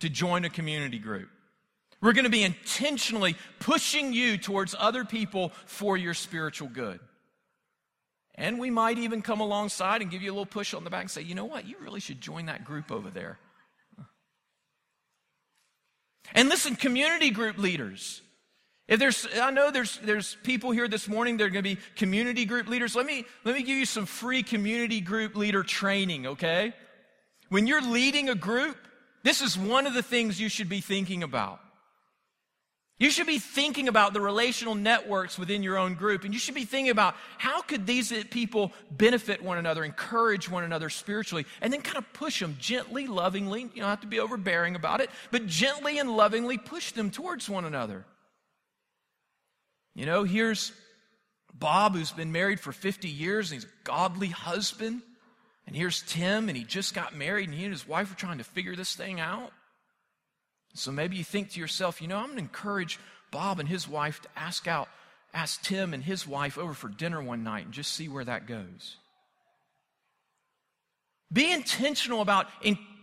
to 0.00 0.08
join 0.08 0.44
a 0.44 0.50
community 0.50 0.98
group. 0.98 1.28
We're 2.00 2.14
going 2.14 2.24
to 2.24 2.30
be 2.30 2.42
intentionally 2.42 3.36
pushing 3.60 4.12
you 4.12 4.36
towards 4.36 4.74
other 4.76 5.04
people 5.04 5.52
for 5.66 5.96
your 5.96 6.14
spiritual 6.14 6.68
good. 6.68 6.98
And 8.34 8.58
we 8.58 8.70
might 8.70 8.98
even 8.98 9.22
come 9.22 9.40
alongside 9.40 10.02
and 10.02 10.10
give 10.10 10.22
you 10.22 10.30
a 10.30 10.34
little 10.34 10.46
push 10.46 10.74
on 10.74 10.84
the 10.84 10.90
back 10.90 11.02
and 11.02 11.10
say, 11.10 11.22
you 11.22 11.34
know 11.34 11.44
what, 11.44 11.66
you 11.66 11.76
really 11.80 12.00
should 12.00 12.20
join 12.20 12.46
that 12.46 12.64
group 12.64 12.90
over 12.90 13.10
there. 13.10 13.38
And 16.34 16.48
listen, 16.48 16.76
community 16.76 17.30
group 17.30 17.58
leaders. 17.58 18.22
If 18.88 18.98
there's, 18.98 19.26
I 19.40 19.50
know 19.50 19.70
there's, 19.70 19.98
there's 19.98 20.36
people 20.42 20.70
here 20.70 20.88
this 20.88 21.08
morning 21.08 21.36
that 21.36 21.44
are 21.44 21.50
going 21.50 21.64
to 21.64 21.76
be 21.76 21.80
community 21.96 22.44
group 22.44 22.68
leaders. 22.68 22.96
Let 22.96 23.06
me, 23.06 23.24
let 23.44 23.54
me 23.54 23.62
give 23.62 23.76
you 23.76 23.86
some 23.86 24.06
free 24.06 24.42
community 24.42 25.00
group 25.00 25.36
leader 25.36 25.62
training, 25.62 26.26
okay? 26.26 26.74
When 27.48 27.66
you're 27.66 27.82
leading 27.82 28.28
a 28.28 28.34
group, 28.34 28.76
this 29.22 29.40
is 29.40 29.56
one 29.56 29.86
of 29.86 29.94
the 29.94 30.02
things 30.02 30.40
you 30.40 30.48
should 30.48 30.68
be 30.68 30.80
thinking 30.80 31.22
about. 31.22 31.60
You 32.98 33.10
should 33.10 33.26
be 33.26 33.38
thinking 33.38 33.88
about 33.88 34.12
the 34.12 34.20
relational 34.20 34.74
networks 34.74 35.38
within 35.38 35.62
your 35.62 35.76
own 35.76 35.94
group, 35.94 36.24
and 36.24 36.32
you 36.32 36.38
should 36.38 36.54
be 36.54 36.64
thinking 36.64 36.90
about 36.90 37.16
how 37.36 37.60
could 37.62 37.84
these 37.84 38.12
people 38.30 38.72
benefit 38.92 39.42
one 39.42 39.58
another, 39.58 39.84
encourage 39.84 40.48
one 40.48 40.62
another 40.62 40.88
spiritually, 40.88 41.46
and 41.60 41.72
then 41.72 41.82
kind 41.82 41.98
of 41.98 42.12
push 42.12 42.38
them 42.38 42.56
gently, 42.60 43.06
lovingly. 43.06 43.62
You 43.62 43.80
don't 43.80 43.88
have 43.88 44.02
to 44.02 44.06
be 44.06 44.20
overbearing 44.20 44.76
about 44.76 45.00
it, 45.00 45.10
but 45.30 45.46
gently 45.46 45.98
and 45.98 46.16
lovingly 46.16 46.58
push 46.58 46.92
them 46.92 47.10
towards 47.10 47.48
one 47.48 47.64
another. 47.64 48.04
You 49.94 50.06
know, 50.06 50.24
here's 50.24 50.72
Bob, 51.52 51.94
who's 51.94 52.12
been 52.12 52.32
married 52.32 52.60
for 52.60 52.72
50 52.72 53.08
years, 53.08 53.50
and 53.50 53.60
he's 53.60 53.68
a 53.68 53.74
godly 53.84 54.28
husband. 54.28 55.02
And 55.66 55.76
here's 55.76 56.02
Tim, 56.02 56.48
and 56.48 56.56
he 56.56 56.64
just 56.64 56.94
got 56.94 57.14
married, 57.14 57.48
and 57.48 57.56
he 57.56 57.64
and 57.64 57.72
his 57.72 57.86
wife 57.86 58.10
are 58.10 58.16
trying 58.16 58.38
to 58.38 58.44
figure 58.44 58.74
this 58.74 58.96
thing 58.96 59.20
out. 59.20 59.52
So 60.74 60.90
maybe 60.90 61.16
you 61.16 61.24
think 61.24 61.50
to 61.50 61.60
yourself, 61.60 62.00
you 62.00 62.08
know, 62.08 62.16
I'm 62.16 62.26
going 62.26 62.36
to 62.36 62.42
encourage 62.42 62.98
Bob 63.30 63.60
and 63.60 63.68
his 63.68 63.86
wife 63.86 64.22
to 64.22 64.28
ask 64.36 64.66
out, 64.66 64.88
ask 65.34 65.62
Tim 65.62 65.92
and 65.94 66.02
his 66.02 66.26
wife 66.26 66.56
over 66.56 66.74
for 66.74 66.88
dinner 66.88 67.22
one 67.22 67.44
night 67.44 67.66
and 67.66 67.74
just 67.74 67.92
see 67.92 68.08
where 68.08 68.24
that 68.24 68.46
goes. 68.46 68.96
Be 71.32 71.50
intentional 71.50 72.20
about 72.20 72.46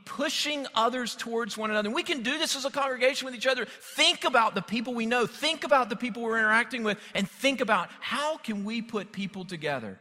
pushing 0.09 0.65
others 0.73 1.15
towards 1.15 1.55
one 1.55 1.69
another. 1.69 1.87
And 1.87 1.95
we 1.95 2.01
can 2.01 2.23
do 2.23 2.39
this 2.39 2.55
as 2.55 2.65
a 2.65 2.71
congregation 2.71 3.27
with 3.27 3.35
each 3.35 3.45
other. 3.45 3.65
Think 3.65 4.23
about 4.25 4.55
the 4.55 4.61
people 4.61 4.95
we 4.95 5.05
know, 5.05 5.27
think 5.27 5.63
about 5.63 5.89
the 5.89 5.95
people 5.95 6.23
we're 6.23 6.39
interacting 6.39 6.83
with, 6.83 6.97
and 7.13 7.29
think 7.29 7.61
about 7.61 7.89
how 7.99 8.37
can 8.37 8.65
we 8.65 8.81
put 8.81 9.11
people 9.11 9.45
together 9.45 9.99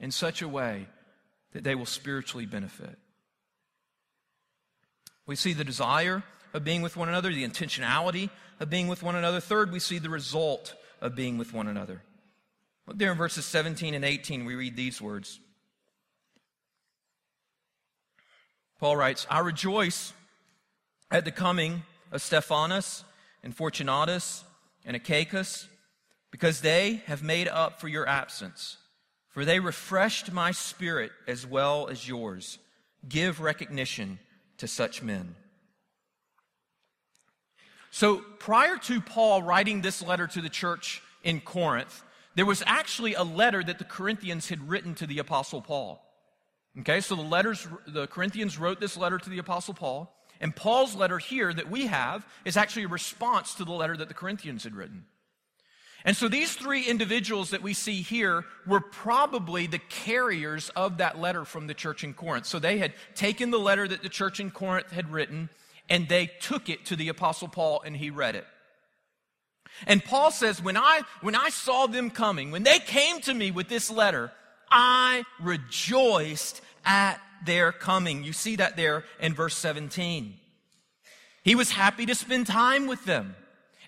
in 0.00 0.10
such 0.10 0.40
a 0.40 0.48
way 0.48 0.86
that 1.52 1.62
they 1.62 1.74
will 1.74 1.86
spiritually 1.86 2.46
benefit. 2.46 2.98
We 5.26 5.36
see 5.36 5.52
the 5.52 5.62
desire 5.62 6.22
of 6.54 6.64
being 6.64 6.80
with 6.80 6.96
one 6.96 7.10
another, 7.10 7.28
the 7.28 7.46
intentionality 7.46 8.30
of 8.60 8.70
being 8.70 8.88
with 8.88 9.02
one 9.02 9.14
another. 9.14 9.40
Third, 9.40 9.72
we 9.72 9.78
see 9.78 9.98
the 9.98 10.08
result 10.08 10.74
of 11.02 11.14
being 11.14 11.36
with 11.36 11.52
one 11.52 11.68
another. 11.68 12.02
Look 12.86 12.98
there 12.98 13.12
in 13.12 13.18
verses 13.18 13.44
17 13.44 13.92
and 13.92 14.06
18, 14.06 14.46
we 14.46 14.54
read 14.54 14.74
these 14.74 15.02
words. 15.02 15.38
Paul 18.80 18.96
writes, 18.96 19.26
I 19.28 19.40
rejoice 19.40 20.14
at 21.10 21.26
the 21.26 21.30
coming 21.30 21.82
of 22.10 22.22
Stephanas 22.22 23.04
and 23.44 23.54
Fortunatus 23.54 24.42
and 24.86 24.96
Achaicus, 24.96 25.66
because 26.30 26.62
they 26.62 27.02
have 27.04 27.22
made 27.22 27.46
up 27.46 27.78
for 27.78 27.88
your 27.88 28.08
absence. 28.08 28.78
For 29.28 29.44
they 29.44 29.60
refreshed 29.60 30.32
my 30.32 30.52
spirit 30.52 31.12
as 31.28 31.46
well 31.46 31.88
as 31.88 32.08
yours. 32.08 32.58
Give 33.06 33.40
recognition 33.40 34.18
to 34.58 34.66
such 34.66 35.02
men. 35.02 35.34
So 37.90 38.18
prior 38.38 38.78
to 38.78 39.00
Paul 39.02 39.42
writing 39.42 39.82
this 39.82 40.02
letter 40.02 40.26
to 40.28 40.40
the 40.40 40.48
church 40.48 41.02
in 41.22 41.40
Corinth, 41.42 42.02
there 42.34 42.46
was 42.46 42.62
actually 42.64 43.12
a 43.12 43.24
letter 43.24 43.62
that 43.62 43.78
the 43.78 43.84
Corinthians 43.84 44.48
had 44.48 44.70
written 44.70 44.94
to 44.94 45.06
the 45.06 45.18
Apostle 45.18 45.60
Paul. 45.60 46.02
Okay, 46.78 47.00
so 47.00 47.16
the 47.16 47.22
letters, 47.22 47.66
the 47.86 48.06
Corinthians 48.06 48.56
wrote 48.56 48.80
this 48.80 48.96
letter 48.96 49.18
to 49.18 49.30
the 49.30 49.38
Apostle 49.38 49.74
Paul, 49.74 50.14
and 50.40 50.54
Paul's 50.54 50.94
letter 50.94 51.18
here 51.18 51.52
that 51.52 51.70
we 51.70 51.86
have 51.86 52.26
is 52.44 52.56
actually 52.56 52.84
a 52.84 52.88
response 52.88 53.54
to 53.54 53.64
the 53.64 53.72
letter 53.72 53.96
that 53.96 54.08
the 54.08 54.14
Corinthians 54.14 54.64
had 54.64 54.74
written. 54.74 55.04
And 56.04 56.16
so 56.16 56.28
these 56.28 56.54
three 56.54 56.84
individuals 56.84 57.50
that 57.50 57.62
we 57.62 57.74
see 57.74 58.00
here 58.00 58.44
were 58.66 58.80
probably 58.80 59.66
the 59.66 59.78
carriers 59.78 60.70
of 60.70 60.98
that 60.98 61.18
letter 61.18 61.44
from 61.44 61.66
the 61.66 61.74
church 61.74 62.04
in 62.04 62.14
Corinth. 62.14 62.46
So 62.46 62.58
they 62.58 62.78
had 62.78 62.94
taken 63.14 63.50
the 63.50 63.58
letter 63.58 63.86
that 63.86 64.02
the 64.02 64.08
church 64.08 64.40
in 64.40 64.50
Corinth 64.50 64.90
had 64.90 65.12
written 65.12 65.50
and 65.90 66.08
they 66.08 66.30
took 66.40 66.70
it 66.70 66.86
to 66.86 66.96
the 66.96 67.08
apostle 67.08 67.48
Paul 67.48 67.82
and 67.84 67.96
he 67.96 68.08
read 68.08 68.34
it. 68.34 68.46
And 69.86 70.02
Paul 70.02 70.30
says, 70.30 70.62
when 70.62 70.76
I, 70.76 71.02
when 71.20 71.34
I 71.34 71.50
saw 71.50 71.86
them 71.86 72.10
coming, 72.10 72.50
when 72.50 72.62
they 72.62 72.78
came 72.78 73.20
to 73.22 73.34
me 73.34 73.50
with 73.50 73.68
this 73.68 73.90
letter, 73.90 74.32
I 74.70 75.24
rejoiced 75.40 76.60
at 76.84 77.20
their 77.44 77.72
coming. 77.72 78.24
You 78.24 78.32
see 78.32 78.56
that 78.56 78.76
there 78.76 79.04
in 79.20 79.34
verse 79.34 79.56
17. 79.56 80.34
He 81.42 81.54
was 81.54 81.70
happy 81.70 82.06
to 82.06 82.14
spend 82.14 82.46
time 82.46 82.86
with 82.86 83.04
them. 83.04 83.34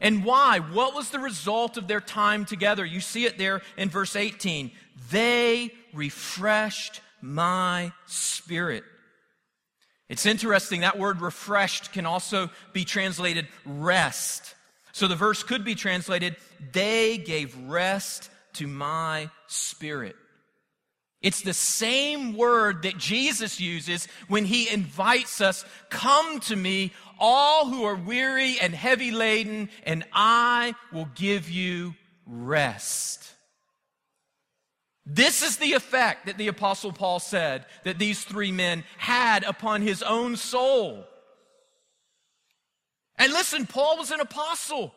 And 0.01 0.25
why? 0.25 0.59
What 0.59 0.95
was 0.95 1.11
the 1.11 1.21
result 1.21 1.77
of 1.77 1.87
their 1.87 2.01
time 2.01 2.45
together? 2.45 2.85
You 2.85 3.01
see 3.01 3.25
it 3.25 3.39
there 3.39 3.63
in 3.77 3.89
verse 3.89 4.17
18. 4.17 4.73
They 5.11 5.71
refreshed 5.93 7.01
my 7.21 7.93
spirit. 8.07 8.85
It's 10.09 10.27
interesting, 10.27 10.81
that 10.81 10.99
word 10.99 11.23
refreshed 11.23 11.93
can 11.93 12.05
also 12.05 12.51
be 12.73 12.85
translated 12.85 13.47
rest. 13.65 14.55
So 14.93 15.09
the 15.09 15.17
verse 15.17 15.43
could 15.43 15.65
be 15.65 15.75
translated, 15.75 16.37
they 16.73 17.17
gave 17.17 17.57
rest 17.67 18.29
to 18.55 18.67
my 18.67 19.31
spirit. 19.47 20.17
It's 21.23 21.43
the 21.43 21.55
same 21.55 22.37
word 22.37 22.83
that 22.83 22.99
Jesus 22.99 23.61
uses 23.61 24.09
when 24.29 24.45
he 24.45 24.69
invites 24.69 25.41
us, 25.41 25.65
Come 25.89 26.41
to 26.41 26.57
me, 26.57 26.93
all 27.19 27.67
who 27.67 27.85
are 27.85 27.95
weary 27.95 28.59
and 28.61 28.75
heavy 28.75 29.13
laden, 29.13 29.71
and 29.85 30.05
I 30.13 30.75
will 30.93 31.09
give 31.15 31.49
you 31.49 31.95
rest. 32.27 33.33
This 35.07 35.43
is 35.43 35.57
the 35.57 35.73
effect 35.73 36.27
that 36.27 36.39
the 36.39 36.49
Apostle 36.49 36.93
Paul 36.93 37.21
said 37.21 37.67
that 37.85 37.99
these 37.99 38.23
three 38.25 38.53
men 38.53 38.85
had 38.99 39.45
upon 39.45 39.83
his 39.83 40.03
own 40.03 40.37
soul. 40.37 41.05
And 43.17 43.33
listen, 43.33 43.67
Paul 43.67 43.99
was 43.99 44.11
an 44.11 44.21
apostle. 44.21 44.95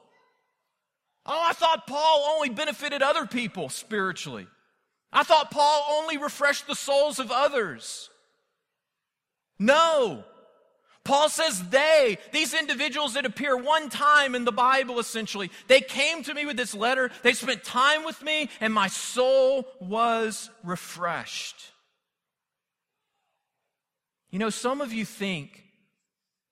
Oh, 1.26 1.44
I 1.48 1.54
thought 1.54 1.88
Paul 1.88 2.36
only 2.36 2.50
benefited 2.50 3.02
other 3.02 3.26
people 3.26 3.70
spiritually. 3.70 4.48
I 5.16 5.24
thought 5.24 5.50
Paul 5.50 5.86
only 5.90 6.18
refreshed 6.18 6.68
the 6.68 6.76
souls 6.76 7.20
of 7.20 7.32
others. 7.32 8.10
No. 9.58 10.26
Paul 11.06 11.30
says 11.30 11.70
they, 11.70 12.18
these 12.34 12.54
individuals 12.54 13.14
that 13.14 13.26
appear 13.26 13.56
one 13.56 13.90
time 13.90 14.36
in 14.36 14.44
the 14.44 14.52
Bible 14.52 15.00
essentially, 15.00 15.52
they 15.68 15.80
came 15.80 16.22
to 16.24 16.34
me 16.34 16.46
with 16.46 16.58
this 16.58 16.74
letter, 16.74 17.12
they 17.24 17.34
spent 17.34 17.64
time 17.64 18.04
with 18.04 18.22
me, 18.22 18.50
and 18.60 18.74
my 18.74 18.88
soul 18.88 19.66
was 19.80 20.50
refreshed. 20.64 21.72
You 24.32 24.40
know, 24.40 24.50
some 24.50 24.82
of 24.82 24.92
you 24.92 25.06
think 25.06 25.64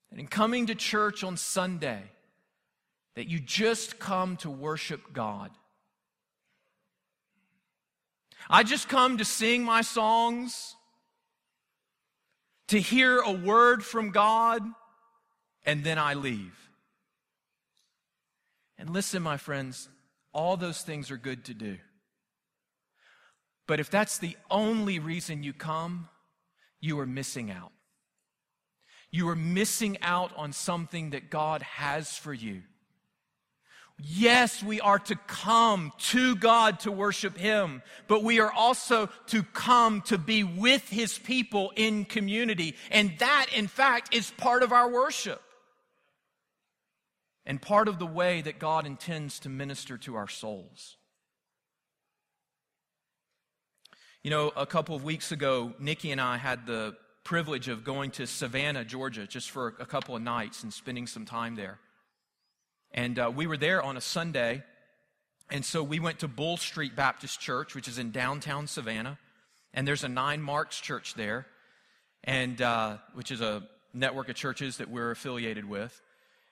that 0.09 0.19
in 0.19 0.27
coming 0.27 0.67
to 0.67 0.75
church 0.75 1.23
on 1.23 1.35
Sunday, 1.35 2.03
that 3.15 3.27
you 3.27 3.39
just 3.39 3.99
come 3.99 4.37
to 4.37 4.49
worship 4.49 5.11
God. 5.11 5.51
I 8.49 8.63
just 8.63 8.89
come 8.89 9.17
to 9.17 9.25
sing 9.25 9.63
my 9.63 9.81
songs, 9.81 10.75
to 12.67 12.79
hear 12.79 13.19
a 13.19 13.31
word 13.31 13.83
from 13.83 14.11
God, 14.11 14.63
and 15.65 15.83
then 15.83 15.97
I 15.97 16.13
leave. 16.13 16.57
And 18.77 18.89
listen, 18.89 19.21
my 19.23 19.37
friends, 19.37 19.89
all 20.33 20.57
those 20.57 20.81
things 20.81 21.11
are 21.11 21.17
good 21.17 21.45
to 21.45 21.53
do. 21.53 21.77
But 23.67 23.79
if 23.79 23.89
that's 23.89 24.17
the 24.17 24.35
only 24.51 24.99
reason 24.99 25.43
you 25.43 25.53
come, 25.53 26.09
you 26.81 26.99
are 26.99 27.05
missing 27.05 27.49
out. 27.49 27.71
You 29.09 29.29
are 29.29 29.35
missing 29.35 29.97
out 30.01 30.31
on 30.35 30.51
something 30.51 31.11
that 31.11 31.29
God 31.29 31.61
has 31.61 32.17
for 32.17 32.33
you. 32.33 32.63
Yes, 33.99 34.61
we 34.61 34.81
are 34.81 34.99
to 34.99 35.15
come 35.27 35.93
to 36.09 36.35
God 36.35 36.81
to 36.81 36.91
worship 36.91 37.37
Him, 37.37 37.81
but 38.07 38.23
we 38.23 38.39
are 38.39 38.51
also 38.51 39.07
to 39.27 39.43
come 39.43 40.01
to 40.03 40.17
be 40.17 40.43
with 40.43 40.89
His 40.89 41.17
people 41.17 41.71
in 41.75 42.05
community. 42.05 42.75
And 42.91 43.13
that, 43.19 43.47
in 43.55 43.67
fact, 43.67 44.13
is 44.13 44.31
part 44.31 44.63
of 44.63 44.73
our 44.73 44.89
worship 44.89 45.41
and 47.45 47.61
part 47.61 47.87
of 47.87 47.99
the 47.99 48.05
way 48.05 48.41
that 48.41 48.59
God 48.59 48.85
intends 48.85 49.39
to 49.41 49.49
minister 49.49 49.97
to 49.99 50.15
our 50.15 50.27
souls. 50.27 50.97
You 54.23 54.31
know, 54.31 54.51
a 54.55 54.65
couple 54.65 54.95
of 54.95 55.03
weeks 55.03 55.31
ago, 55.31 55.73
Nikki 55.79 56.11
and 56.11 56.21
I 56.21 56.37
had 56.37 56.65
the 56.65 56.95
privilege 57.23 57.67
of 57.67 57.83
going 57.83 58.11
to 58.11 58.27
Savannah, 58.27 58.85
Georgia, 58.85 59.27
just 59.27 59.51
for 59.51 59.75
a 59.79 59.85
couple 59.85 60.15
of 60.15 60.21
nights 60.21 60.63
and 60.63 60.73
spending 60.73 61.07
some 61.07 61.25
time 61.25 61.55
there. 61.55 61.79
And 62.93 63.17
uh, 63.17 63.31
we 63.35 63.47
were 63.47 63.57
there 63.57 63.81
on 63.81 63.97
a 63.97 64.01
Sunday. 64.01 64.63
And 65.49 65.65
so 65.65 65.83
we 65.83 65.99
went 65.99 66.19
to 66.19 66.27
Bull 66.27 66.57
Street 66.57 66.95
Baptist 66.95 67.39
Church, 67.39 67.75
which 67.75 67.87
is 67.87 67.97
in 67.97 68.11
downtown 68.11 68.67
Savannah. 68.67 69.17
And 69.73 69.87
there's 69.87 70.03
a 70.03 70.09
Nine 70.09 70.41
Marks 70.41 70.79
church 70.79 71.15
there, 71.15 71.47
and 72.23 72.61
uh, 72.61 72.97
which 73.15 73.31
is 73.31 73.41
a 73.41 73.63
network 73.93 74.29
of 74.29 74.35
churches 74.35 74.77
that 74.77 74.89
we're 74.89 75.11
affiliated 75.11 75.67
with. 75.67 75.99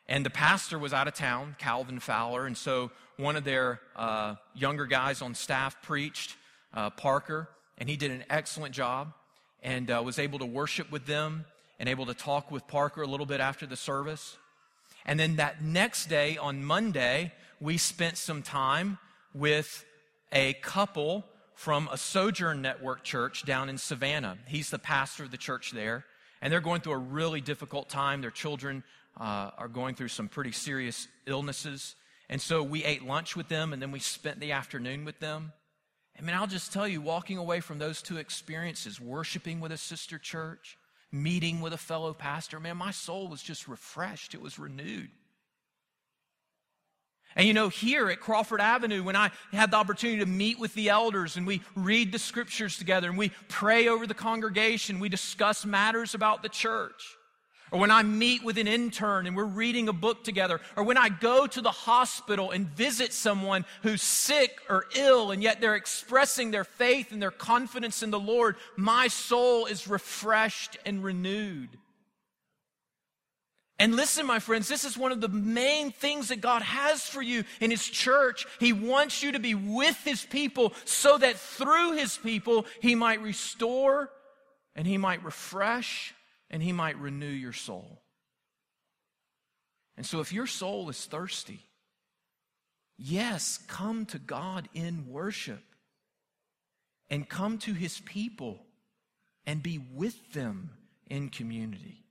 And 0.07 0.25
the 0.25 0.31
pastor 0.31 0.79
was 0.79 0.93
out 0.93 1.07
of 1.07 1.13
town, 1.13 1.55
Calvin 1.59 1.99
Fowler. 1.99 2.45
And 2.45 2.57
so 2.57 2.91
one 3.17 3.35
of 3.35 3.43
their 3.43 3.79
uh, 3.95 4.35
younger 4.55 4.85
guys 4.85 5.21
on 5.21 5.35
staff 5.35 5.81
preached, 5.83 6.35
uh, 6.73 6.89
Parker, 6.89 7.47
and 7.77 7.87
he 7.87 7.95
did 7.95 8.11
an 8.11 8.25
excellent 8.29 8.73
job 8.73 9.13
and 9.61 9.91
uh, 9.91 10.01
was 10.03 10.17
able 10.17 10.39
to 10.39 10.45
worship 10.45 10.91
with 10.91 11.05
them 11.05 11.45
and 11.79 11.87
able 11.87 12.07
to 12.07 12.13
talk 12.13 12.51
with 12.51 12.67
Parker 12.67 13.03
a 13.03 13.07
little 13.07 13.25
bit 13.25 13.39
after 13.39 13.65
the 13.65 13.75
service. 13.75 14.37
And 15.05 15.19
then 15.19 15.37
that 15.37 15.63
next 15.63 16.07
day, 16.07 16.37
on 16.37 16.63
Monday, 16.63 17.33
we 17.59 17.77
spent 17.77 18.17
some 18.17 18.41
time 18.41 18.97
with 19.33 19.85
a 20.31 20.53
couple 20.53 21.25
from 21.53 21.87
a 21.91 21.97
Sojourn 21.97 22.61
Network 22.61 23.03
church 23.03 23.45
down 23.45 23.69
in 23.69 23.77
Savannah. 23.77 24.37
He's 24.47 24.69
the 24.69 24.79
pastor 24.79 25.23
of 25.23 25.31
the 25.31 25.37
church 25.37 25.71
there. 25.71 26.05
And 26.41 26.51
they're 26.51 26.59
going 26.59 26.81
through 26.81 26.93
a 26.93 26.97
really 26.97 27.39
difficult 27.39 27.87
time. 27.87 28.21
Their 28.21 28.31
children 28.31 28.83
uh, 29.19 29.51
are 29.57 29.67
going 29.67 29.95
through 29.95 30.07
some 30.07 30.27
pretty 30.27 30.51
serious 30.51 31.07
illnesses. 31.27 31.95
And 32.29 32.41
so 32.41 32.63
we 32.63 32.83
ate 32.83 33.05
lunch 33.05 33.35
with 33.35 33.47
them 33.47 33.73
and 33.73 33.81
then 33.81 33.91
we 33.91 33.99
spent 33.99 34.39
the 34.39 34.53
afternoon 34.53 35.05
with 35.05 35.19
them. 35.19 35.53
I 36.17 36.23
mean, 36.23 36.35
I'll 36.35 36.47
just 36.47 36.73
tell 36.73 36.87
you, 36.87 37.01
walking 37.01 37.37
away 37.37 37.61
from 37.61 37.79
those 37.79 38.01
two 38.01 38.17
experiences, 38.17 38.99
worshiping 38.99 39.59
with 39.59 39.71
a 39.71 39.77
sister 39.77 40.17
church, 40.17 40.77
meeting 41.11 41.61
with 41.61 41.73
a 41.73 41.77
fellow 41.77 42.13
pastor, 42.13 42.59
man, 42.59 42.77
my 42.77 42.91
soul 42.91 43.27
was 43.27 43.41
just 43.41 43.67
refreshed. 43.67 44.33
It 44.33 44.41
was 44.41 44.57
renewed. 44.59 45.09
And 47.35 47.47
you 47.47 47.53
know, 47.53 47.69
here 47.69 48.09
at 48.09 48.19
Crawford 48.19 48.59
Avenue, 48.59 49.03
when 49.03 49.15
I 49.15 49.31
had 49.53 49.71
the 49.71 49.77
opportunity 49.77 50.19
to 50.19 50.25
meet 50.25 50.59
with 50.59 50.73
the 50.73 50.89
elders 50.89 51.37
and 51.37 51.47
we 51.47 51.61
read 51.75 52.11
the 52.11 52.19
scriptures 52.19 52.77
together 52.77 53.07
and 53.07 53.17
we 53.17 53.31
pray 53.47 53.87
over 53.87 54.05
the 54.05 54.13
congregation, 54.13 54.99
we 54.99 55.07
discuss 55.07 55.65
matters 55.65 56.13
about 56.13 56.43
the 56.43 56.49
church 56.49 57.17
or 57.71 57.79
when 57.79 57.89
I 57.89 58.03
meet 58.03 58.43
with 58.43 58.57
an 58.57 58.67
intern 58.67 59.25
and 59.25 59.35
we're 59.35 59.45
reading 59.45 59.87
a 59.87 59.93
book 59.93 60.25
together, 60.25 60.59
or 60.75 60.83
when 60.83 60.97
I 60.97 61.07
go 61.07 61.47
to 61.47 61.61
the 61.61 61.71
hospital 61.71 62.51
and 62.51 62.67
visit 62.67 63.13
someone 63.13 63.65
who's 63.81 64.01
sick 64.01 64.59
or 64.69 64.85
ill 64.95 65.31
and 65.31 65.41
yet 65.41 65.61
they're 65.61 65.75
expressing 65.75 66.51
their 66.51 66.65
faith 66.65 67.13
and 67.13 67.21
their 67.21 67.31
confidence 67.31 68.03
in 68.03 68.11
the 68.11 68.19
Lord, 68.19 68.57
my 68.75 69.07
soul 69.07 69.67
is 69.67 69.87
refreshed 69.87 70.77
and 70.85 71.01
renewed. 71.01 71.69
And 73.79 73.95
listen, 73.95 74.27
my 74.27 74.39
friends, 74.39 74.67
this 74.67 74.83
is 74.83 74.97
one 74.97 75.11
of 75.13 75.21
the 75.21 75.29
main 75.29 75.91
things 75.91 76.27
that 76.27 76.41
God 76.41 76.61
has 76.61 77.01
for 77.07 77.21
you 77.21 77.45
in 77.61 77.71
His 77.71 77.87
church. 77.87 78.45
He 78.59 78.73
wants 78.73 79.23
you 79.23 79.31
to 79.31 79.39
be 79.39 79.55
with 79.55 79.97
His 80.03 80.23
people 80.23 80.73
so 80.85 81.17
that 81.17 81.37
through 81.37 81.93
His 81.93 82.17
people, 82.17 82.65
He 82.81 82.95
might 82.95 83.23
restore 83.23 84.11
and 84.75 84.85
He 84.85 84.99
might 84.99 85.23
refresh 85.23 86.13
and 86.51 86.61
He 86.61 86.73
might 86.73 86.99
renew 86.99 87.25
your 87.25 87.53
soul. 87.53 88.01
And 89.97 90.05
so, 90.05 90.19
if 90.19 90.31
your 90.31 90.47
soul 90.47 90.89
is 90.89 91.05
thirsty, 91.05 91.61
yes, 92.97 93.57
come 93.67 94.05
to 94.07 94.19
God 94.19 94.69
in 94.73 95.07
worship 95.07 95.63
and 97.09 97.27
come 97.27 97.57
to 97.59 97.73
His 97.73 97.99
people 98.01 98.59
and 99.45 99.63
be 99.63 99.79
with 99.79 100.33
them 100.33 100.71
in 101.09 101.29
community. 101.29 102.03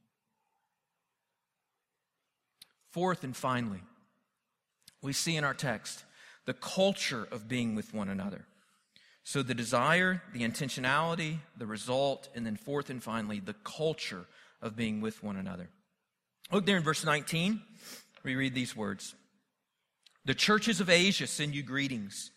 Fourth 2.90 3.22
and 3.22 3.36
finally, 3.36 3.82
we 5.00 5.12
see 5.12 5.36
in 5.36 5.44
our 5.44 5.54
text 5.54 6.04
the 6.44 6.54
culture 6.54 7.28
of 7.30 7.48
being 7.48 7.74
with 7.74 7.94
one 7.94 8.08
another. 8.08 8.46
So 9.22 9.42
the 9.42 9.54
desire, 9.54 10.22
the 10.32 10.42
intentionality, 10.42 11.38
the 11.56 11.66
result, 11.66 12.28
and 12.34 12.44
then 12.44 12.56
fourth 12.56 12.90
and 12.90 13.02
finally, 13.02 13.40
the 13.40 13.54
culture 13.64 14.26
of 14.62 14.76
being 14.76 15.00
with 15.00 15.22
one 15.22 15.36
another. 15.36 15.68
Look 16.50 16.66
there 16.66 16.76
in 16.76 16.82
verse 16.82 17.04
19. 17.04 17.60
We 18.22 18.34
read 18.34 18.54
these 18.54 18.76
words 18.76 19.14
The 20.24 20.34
churches 20.34 20.80
of 20.80 20.90
Asia 20.90 21.26
send 21.26 21.54
you 21.54 21.62
greetings. 21.62 22.30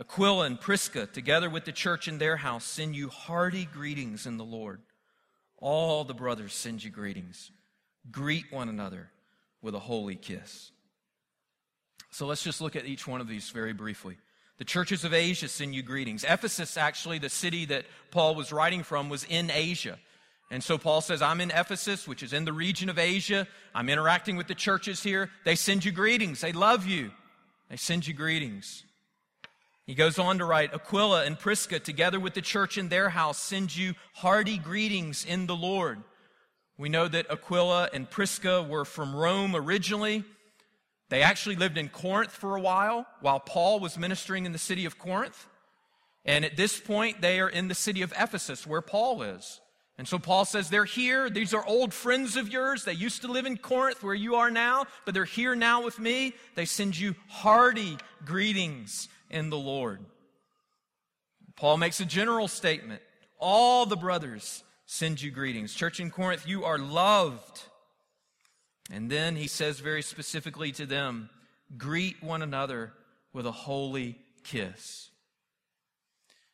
Aquila 0.00 0.46
and 0.46 0.60
Prisca, 0.60 1.06
together 1.06 1.50
with 1.50 1.64
the 1.64 1.72
church 1.72 2.06
in 2.06 2.18
their 2.18 2.36
house, 2.36 2.64
send 2.64 2.94
you 2.94 3.08
hearty 3.08 3.64
greetings 3.72 4.26
in 4.26 4.36
the 4.36 4.44
Lord. 4.44 4.80
All 5.56 6.04
the 6.04 6.14
brothers 6.14 6.54
send 6.54 6.84
you 6.84 6.90
greetings. 6.90 7.50
Greet 8.10 8.52
one 8.52 8.68
another 8.68 9.10
with 9.60 9.74
a 9.74 9.80
holy 9.80 10.14
kiss. 10.14 10.70
So 12.10 12.26
let's 12.26 12.44
just 12.44 12.60
look 12.60 12.76
at 12.76 12.86
each 12.86 13.08
one 13.08 13.20
of 13.20 13.26
these 13.26 13.50
very 13.50 13.72
briefly. 13.72 14.16
The 14.58 14.64
churches 14.64 15.04
of 15.04 15.14
Asia 15.14 15.48
send 15.48 15.74
you 15.74 15.82
greetings. 15.82 16.24
Ephesus, 16.24 16.76
actually, 16.76 17.18
the 17.18 17.28
city 17.28 17.64
that 17.66 17.86
Paul 18.10 18.34
was 18.34 18.52
writing 18.52 18.82
from, 18.82 19.08
was 19.08 19.24
in 19.24 19.50
Asia. 19.50 19.98
And 20.50 20.64
so 20.64 20.78
Paul 20.78 21.00
says, 21.00 21.22
I'm 21.22 21.40
in 21.40 21.50
Ephesus, 21.50 22.08
which 22.08 22.22
is 22.22 22.32
in 22.32 22.44
the 22.44 22.52
region 22.52 22.88
of 22.88 22.98
Asia. 22.98 23.46
I'm 23.74 23.88
interacting 23.88 24.36
with 24.36 24.48
the 24.48 24.54
churches 24.54 25.02
here. 25.02 25.30
They 25.44 25.54
send 25.54 25.84
you 25.84 25.92
greetings. 25.92 26.40
They 26.40 26.52
love 26.52 26.86
you. 26.86 27.12
They 27.70 27.76
send 27.76 28.06
you 28.06 28.14
greetings. 28.14 28.84
He 29.86 29.94
goes 29.94 30.18
on 30.18 30.38
to 30.38 30.44
write 30.44 30.74
Aquila 30.74 31.24
and 31.24 31.38
Prisca, 31.38 31.78
together 31.78 32.18
with 32.18 32.34
the 32.34 32.42
church 32.42 32.76
in 32.76 32.88
their 32.88 33.10
house, 33.10 33.38
send 33.38 33.74
you 33.76 33.94
hearty 34.14 34.58
greetings 34.58 35.24
in 35.24 35.46
the 35.46 35.56
Lord. 35.56 36.02
We 36.76 36.88
know 36.88 37.08
that 37.08 37.30
Aquila 37.30 37.90
and 37.92 38.08
Prisca 38.08 38.62
were 38.62 38.84
from 38.84 39.14
Rome 39.14 39.54
originally. 39.54 40.24
They 41.08 41.22
actually 41.22 41.56
lived 41.56 41.78
in 41.78 41.88
Corinth 41.88 42.32
for 42.32 42.56
a 42.56 42.60
while, 42.60 43.06
while 43.20 43.40
Paul 43.40 43.80
was 43.80 43.96
ministering 43.96 44.44
in 44.44 44.52
the 44.52 44.58
city 44.58 44.84
of 44.84 44.98
Corinth. 44.98 45.46
And 46.24 46.44
at 46.44 46.56
this 46.56 46.78
point, 46.78 47.22
they 47.22 47.40
are 47.40 47.48
in 47.48 47.68
the 47.68 47.74
city 47.74 48.02
of 48.02 48.12
Ephesus, 48.18 48.66
where 48.66 48.82
Paul 48.82 49.22
is. 49.22 49.60
And 49.96 50.06
so 50.06 50.18
Paul 50.18 50.44
says, 50.44 50.68
They're 50.68 50.84
here. 50.84 51.30
These 51.30 51.54
are 51.54 51.66
old 51.66 51.94
friends 51.94 52.36
of 52.36 52.48
yours. 52.48 52.84
They 52.84 52.92
used 52.92 53.22
to 53.22 53.32
live 53.32 53.46
in 53.46 53.56
Corinth, 53.56 54.02
where 54.02 54.14
you 54.14 54.36
are 54.36 54.50
now, 54.50 54.84
but 55.04 55.14
they're 55.14 55.24
here 55.24 55.56
now 55.56 55.82
with 55.82 55.98
me. 55.98 56.34
They 56.54 56.66
send 56.66 56.98
you 56.98 57.16
hearty 57.28 57.96
greetings 58.24 59.08
in 59.30 59.50
the 59.50 59.58
Lord. 59.58 60.04
Paul 61.56 61.78
makes 61.78 61.98
a 62.00 62.04
general 62.04 62.46
statement 62.46 63.02
All 63.38 63.86
the 63.86 63.96
brothers 63.96 64.62
send 64.86 65.20
you 65.20 65.30
greetings. 65.30 65.74
Church 65.74 65.98
in 65.98 66.10
Corinth, 66.10 66.46
you 66.46 66.64
are 66.64 66.78
loved. 66.78 67.62
And 68.90 69.10
then 69.10 69.36
he 69.36 69.46
says 69.46 69.80
very 69.80 70.02
specifically 70.02 70.72
to 70.72 70.86
them, 70.86 71.30
Greet 71.76 72.22
one 72.22 72.42
another 72.42 72.92
with 73.32 73.46
a 73.46 73.52
holy 73.52 74.18
kiss. 74.42 75.10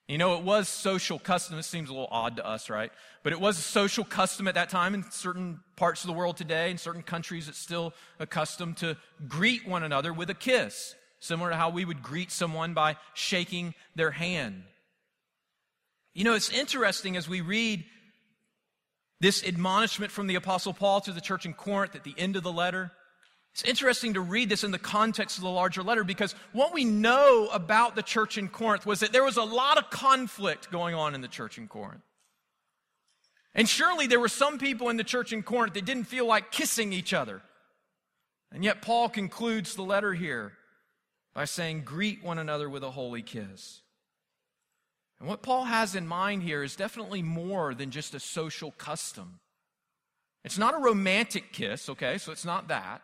You 0.09 0.18
know, 0.18 0.37
it 0.37 0.42
was 0.42 0.68
social 0.68 1.18
custom. 1.18 1.59
It 1.59 1.62
seems 1.62 1.88
a 1.88 1.92
little 1.92 2.09
odd 2.11 2.37
to 2.37 2.47
us, 2.47 2.68
right? 2.68 2.92
But 3.23 3.33
it 3.33 3.40
was 3.40 3.59
a 3.59 3.62
social 3.62 4.05
custom 4.05 4.47
at 4.49 4.55
that 4.55 4.68
time 4.68 4.92
in 4.92 5.03
certain 5.11 5.61
parts 5.77 6.03
of 6.03 6.09
the 6.09 6.12
world 6.12 6.37
today, 6.37 6.70
in 6.70 6.77
certain 6.77 7.03
countries, 7.03 7.49
it's 7.49 7.59
still 7.59 7.94
accustomed 8.18 8.77
to 8.79 8.99
greet 9.29 9.66
one 9.66 9.83
another 9.83 10.12
with 10.12 10.29
a 10.29 10.35
kiss, 10.35 10.94
similar 11.20 11.51
to 11.51 11.57
how 11.57 11.70
we 11.70 11.87
would 11.87 12.03
greet 12.03 12.31
someone 12.31 12.75
by 12.75 12.97
shaking 13.14 13.75
their 13.94 14.11
hand. 14.11 14.64
You 16.12 16.25
know, 16.25 16.35
it's 16.35 16.51
interesting 16.51 17.16
as 17.16 17.27
we 17.27 17.40
read 17.40 17.85
this 19.20 19.44
admonishment 19.44 20.12
from 20.12 20.27
the 20.27 20.35
Apostle 20.35 20.72
Paul 20.72 21.00
to 21.03 21.12
the 21.12 21.20
church 21.20 21.46
in 21.46 21.55
Corinth 21.55 21.94
at 21.94 22.05
the 22.05 22.14
end 22.16 22.37
of 22.37 22.42
the 22.42 22.53
letter. 22.53 22.92
It's 23.53 23.62
interesting 23.62 24.14
to 24.14 24.20
read 24.20 24.48
this 24.48 24.64
in 24.64 24.72
the 24.72 24.79
context 24.79 25.38
of 25.38 25.44
the 25.44 25.50
larger 25.50 25.83
letter 25.83 26.03
because 26.03 26.35
what 26.53 26.74
we 26.74 26.85
know 26.85 27.48
about 27.53 27.94
the 27.94 28.03
church 28.03 28.37
in 28.37 28.48
Corinth 28.48 28.85
was 28.85 29.00
that 29.00 29.12
there 29.12 29.22
was 29.22 29.37
a 29.37 29.44
lot 29.44 29.79
of 29.79 29.90
conflict 29.90 30.72
going 30.72 30.96
on 30.96 31.14
in 31.14 31.20
the 31.20 31.29
church 31.29 31.57
in 31.57 31.68
Corinth. 31.68 32.03
And 33.55 33.68
surely 33.68 34.09
there 34.09 34.18
were 34.18 34.29
some 34.29 34.59
people 34.59 34.88
in 34.88 34.96
the 34.96 35.05
church 35.05 35.33
in 35.33 35.44
Corinth 35.44 35.74
that 35.74 35.85
didn't 35.85 36.05
feel 36.05 36.27
like 36.27 36.50
kissing 36.50 36.92
each 36.92 37.14
other. 37.14 37.42
And 38.50 38.64
yet 38.64 38.83
Paul 38.83 39.09
concludes 39.09 39.77
the 39.77 39.83
letter 39.83 40.14
here 40.14 40.55
by 41.33 41.44
saying, 41.44 41.83
Greet 41.85 42.24
one 42.24 42.38
another 42.38 42.68
with 42.68 42.83
a 42.83 42.90
holy 42.90 43.22
kiss. 43.22 43.83
And 45.24 45.30
what 45.30 45.40
Paul 45.40 45.64
has 45.64 45.94
in 45.94 46.06
mind 46.06 46.42
here 46.42 46.62
is 46.62 46.76
definitely 46.76 47.22
more 47.22 47.72
than 47.72 47.90
just 47.90 48.14
a 48.14 48.20
social 48.20 48.72
custom. 48.72 49.40
It's 50.44 50.58
not 50.58 50.74
a 50.74 50.78
romantic 50.78 51.50
kiss, 51.50 51.88
okay, 51.88 52.18
so 52.18 52.30
it's 52.30 52.44
not 52.44 52.68
that. 52.68 53.00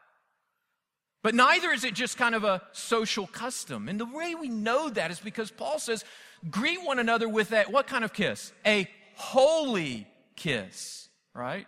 But 1.23 1.35
neither 1.35 1.71
is 1.71 1.83
it 1.83 1.95
just 1.95 2.19
kind 2.19 2.35
of 2.35 2.45
a 2.45 2.61
social 2.73 3.27
custom. 3.27 3.89
And 3.89 3.99
the 3.99 4.05
way 4.05 4.35
we 4.35 4.51
know 4.51 4.91
that 4.91 5.11
is 5.11 5.19
because 5.19 5.51
Paul 5.51 5.79
says, 5.79 6.05
greet 6.51 6.85
one 6.85 6.99
another 6.99 7.27
with 7.27 7.49
that, 7.49 7.73
what 7.73 7.87
kind 7.87 8.05
of 8.05 8.13
kiss? 8.13 8.53
A 8.67 8.87
holy 9.15 10.07
kiss, 10.37 11.09
right? 11.35 11.67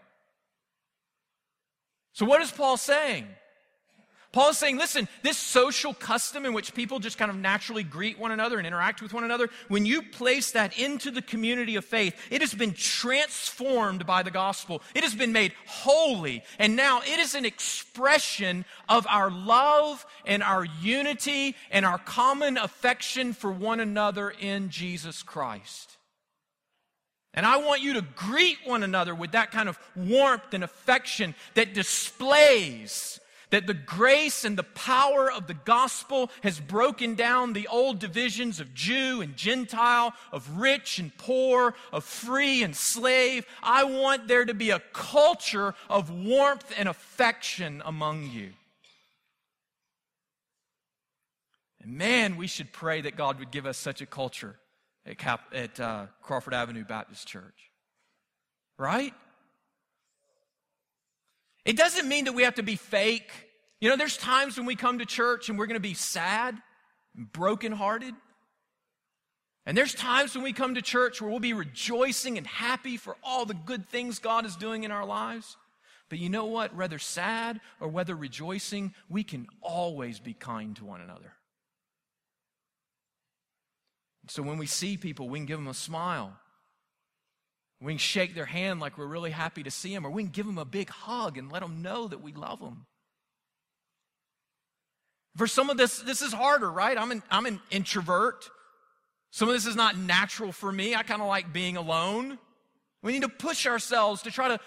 So 2.12 2.26
what 2.26 2.42
is 2.42 2.50
Paul 2.50 2.76
saying? 2.76 3.26
Paul 4.32 4.48
is 4.48 4.58
saying, 4.58 4.78
listen, 4.78 5.08
this 5.22 5.36
social 5.36 5.92
custom 5.92 6.46
in 6.46 6.54
which 6.54 6.72
people 6.72 6.98
just 6.98 7.18
kind 7.18 7.30
of 7.30 7.36
naturally 7.36 7.82
greet 7.82 8.18
one 8.18 8.30
another 8.30 8.56
and 8.56 8.66
interact 8.66 9.02
with 9.02 9.12
one 9.12 9.24
another, 9.24 9.50
when 9.68 9.84
you 9.84 10.00
place 10.00 10.52
that 10.52 10.78
into 10.78 11.10
the 11.10 11.20
community 11.20 11.76
of 11.76 11.84
faith, 11.84 12.14
it 12.30 12.40
has 12.40 12.54
been 12.54 12.72
transformed 12.72 14.06
by 14.06 14.22
the 14.22 14.30
gospel. 14.30 14.82
It 14.94 15.02
has 15.02 15.14
been 15.14 15.32
made 15.32 15.52
holy. 15.66 16.42
And 16.58 16.76
now 16.76 17.02
it 17.02 17.18
is 17.18 17.34
an 17.34 17.44
expression 17.44 18.64
of 18.88 19.06
our 19.06 19.30
love 19.30 20.06
and 20.24 20.42
our 20.42 20.64
unity 20.80 21.54
and 21.70 21.84
our 21.84 21.98
common 21.98 22.56
affection 22.56 23.34
for 23.34 23.52
one 23.52 23.80
another 23.80 24.30
in 24.30 24.70
Jesus 24.70 25.22
Christ. 25.22 25.98
And 27.34 27.44
I 27.44 27.58
want 27.58 27.82
you 27.82 27.94
to 27.94 28.02
greet 28.02 28.58
one 28.64 28.82
another 28.82 29.14
with 29.14 29.32
that 29.32 29.50
kind 29.50 29.68
of 29.68 29.78
warmth 29.94 30.54
and 30.54 30.64
affection 30.64 31.34
that 31.54 31.74
displays 31.74 33.20
that 33.52 33.66
the 33.66 33.74
grace 33.74 34.44
and 34.44 34.56
the 34.56 34.62
power 34.62 35.30
of 35.30 35.46
the 35.46 35.54
gospel 35.54 36.30
has 36.42 36.58
broken 36.58 37.14
down 37.14 37.52
the 37.52 37.68
old 37.68 37.98
divisions 37.98 38.60
of 38.60 38.74
Jew 38.74 39.20
and 39.20 39.36
Gentile, 39.36 40.14
of 40.32 40.58
rich 40.58 40.98
and 40.98 41.16
poor, 41.18 41.74
of 41.92 42.02
free 42.02 42.62
and 42.62 42.74
slave. 42.74 43.46
I 43.62 43.84
want 43.84 44.26
there 44.26 44.46
to 44.46 44.54
be 44.54 44.70
a 44.70 44.80
culture 44.94 45.74
of 45.90 46.10
warmth 46.10 46.72
and 46.78 46.88
affection 46.88 47.82
among 47.84 48.30
you. 48.30 48.54
And 51.82 51.98
man, 51.98 52.36
we 52.36 52.46
should 52.46 52.72
pray 52.72 53.02
that 53.02 53.16
God 53.16 53.38
would 53.38 53.50
give 53.50 53.66
us 53.66 53.76
such 53.76 54.00
a 54.00 54.06
culture 54.06 54.56
at, 55.04 55.18
Cap- 55.18 55.52
at 55.52 55.78
uh, 55.78 56.06
Crawford 56.22 56.54
Avenue 56.54 56.84
Baptist 56.84 57.28
Church. 57.28 57.70
Right? 58.78 59.12
It 61.64 61.76
doesn't 61.76 62.08
mean 62.08 62.24
that 62.24 62.32
we 62.32 62.42
have 62.42 62.56
to 62.56 62.62
be 62.62 62.76
fake. 62.76 63.30
You 63.80 63.88
know, 63.88 63.96
there's 63.96 64.16
times 64.16 64.56
when 64.56 64.66
we 64.66 64.76
come 64.76 64.98
to 64.98 65.06
church 65.06 65.48
and 65.48 65.58
we're 65.58 65.66
going 65.66 65.74
to 65.74 65.80
be 65.80 65.94
sad 65.94 66.56
and 67.16 67.32
brokenhearted. 67.32 68.14
And 69.64 69.76
there's 69.76 69.94
times 69.94 70.34
when 70.34 70.42
we 70.42 70.52
come 70.52 70.74
to 70.74 70.82
church 70.82 71.20
where 71.20 71.30
we'll 71.30 71.38
be 71.38 71.52
rejoicing 71.52 72.36
and 72.36 72.46
happy 72.46 72.96
for 72.96 73.16
all 73.22 73.46
the 73.46 73.54
good 73.54 73.88
things 73.88 74.18
God 74.18 74.44
is 74.44 74.56
doing 74.56 74.82
in 74.82 74.90
our 74.90 75.06
lives. 75.06 75.56
But 76.08 76.18
you 76.18 76.28
know 76.28 76.46
what? 76.46 76.74
Whether 76.74 76.98
sad 76.98 77.60
or 77.80 77.88
whether 77.88 78.14
rejoicing, 78.14 78.92
we 79.08 79.22
can 79.22 79.46
always 79.60 80.18
be 80.18 80.34
kind 80.34 80.74
to 80.76 80.84
one 80.84 81.00
another. 81.00 81.32
So 84.28 84.42
when 84.42 84.58
we 84.58 84.66
see 84.66 84.96
people, 84.96 85.28
we 85.28 85.38
can 85.38 85.46
give 85.46 85.58
them 85.58 85.68
a 85.68 85.74
smile. 85.74 86.36
We 87.82 87.92
can 87.92 87.98
shake 87.98 88.34
their 88.34 88.46
hand 88.46 88.78
like 88.78 88.96
we're 88.96 89.06
really 89.06 89.32
happy 89.32 89.64
to 89.64 89.70
see 89.70 89.92
them, 89.92 90.06
or 90.06 90.10
we 90.10 90.22
can 90.22 90.30
give 90.30 90.46
them 90.46 90.58
a 90.58 90.64
big 90.64 90.88
hug 90.88 91.36
and 91.36 91.50
let 91.50 91.62
them 91.62 91.82
know 91.82 92.06
that 92.06 92.22
we 92.22 92.32
love 92.32 92.60
them. 92.60 92.86
For 95.36 95.46
some 95.46 95.68
of 95.68 95.76
this, 95.76 95.98
this 95.98 96.22
is 96.22 96.32
harder, 96.32 96.70
right? 96.70 96.96
I'm 96.96 97.10
an, 97.10 97.22
I'm 97.30 97.46
an 97.46 97.60
introvert. 97.70 98.48
Some 99.30 99.48
of 99.48 99.54
this 99.54 99.66
is 99.66 99.74
not 99.74 99.96
natural 99.96 100.52
for 100.52 100.70
me. 100.70 100.94
I 100.94 101.02
kind 101.02 101.22
of 101.22 101.28
like 101.28 101.52
being 101.52 101.76
alone. 101.76 102.38
We 103.02 103.12
need 103.12 103.22
to 103.22 103.28
push 103.28 103.66
ourselves 103.66 104.22
to 104.22 104.30
try 104.30 104.48
to 104.48 104.60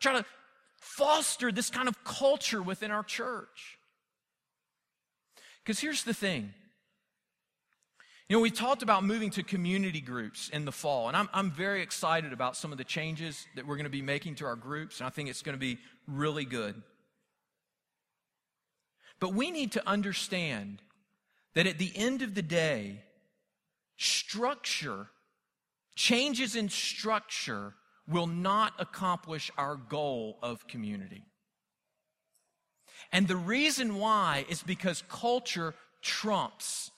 try 0.00 0.14
to 0.14 0.24
foster 0.76 1.52
this 1.52 1.70
kind 1.70 1.88
of 1.88 2.04
culture 2.04 2.62
within 2.62 2.90
our 2.90 3.02
church. 3.02 3.78
Because 5.62 5.78
here's 5.78 6.04
the 6.04 6.14
thing 6.14 6.54
you 8.32 8.38
know, 8.38 8.40
we 8.40 8.50
talked 8.50 8.82
about 8.82 9.04
moving 9.04 9.28
to 9.32 9.42
community 9.42 10.00
groups 10.00 10.48
in 10.48 10.64
the 10.64 10.72
fall, 10.72 11.08
and 11.08 11.14
I'm, 11.18 11.28
I'm 11.34 11.50
very 11.50 11.82
excited 11.82 12.32
about 12.32 12.56
some 12.56 12.72
of 12.72 12.78
the 12.78 12.84
changes 12.84 13.46
that 13.56 13.66
we're 13.66 13.76
going 13.76 13.84
to 13.84 13.90
be 13.90 14.00
making 14.00 14.36
to 14.36 14.46
our 14.46 14.56
groups, 14.56 15.00
and 15.00 15.06
I 15.06 15.10
think 15.10 15.28
it's 15.28 15.42
going 15.42 15.54
to 15.54 15.60
be 15.60 15.76
really 16.08 16.46
good. 16.46 16.80
But 19.20 19.34
we 19.34 19.50
need 19.50 19.72
to 19.72 19.86
understand 19.86 20.80
that 21.52 21.66
at 21.66 21.76
the 21.76 21.92
end 21.94 22.22
of 22.22 22.34
the 22.34 22.40
day, 22.40 23.02
structure, 23.98 25.08
changes 25.94 26.56
in 26.56 26.70
structure, 26.70 27.74
will 28.08 28.26
not 28.26 28.72
accomplish 28.78 29.50
our 29.58 29.76
goal 29.76 30.38
of 30.42 30.66
community. 30.66 31.26
And 33.12 33.28
the 33.28 33.36
reason 33.36 33.96
why 33.96 34.46
is 34.48 34.62
because 34.62 35.02
culture 35.10 35.74
trumps 36.00 36.91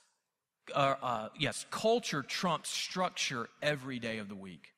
uh, 0.74 0.94
uh, 1.03 1.29
yes, 1.38 1.66
culture 1.70 2.22
trumps 2.22 2.70
structure 2.70 3.48
every 3.62 3.98
day 3.98 4.18
of 4.18 4.29
the 4.29 4.35
week. 4.35 4.72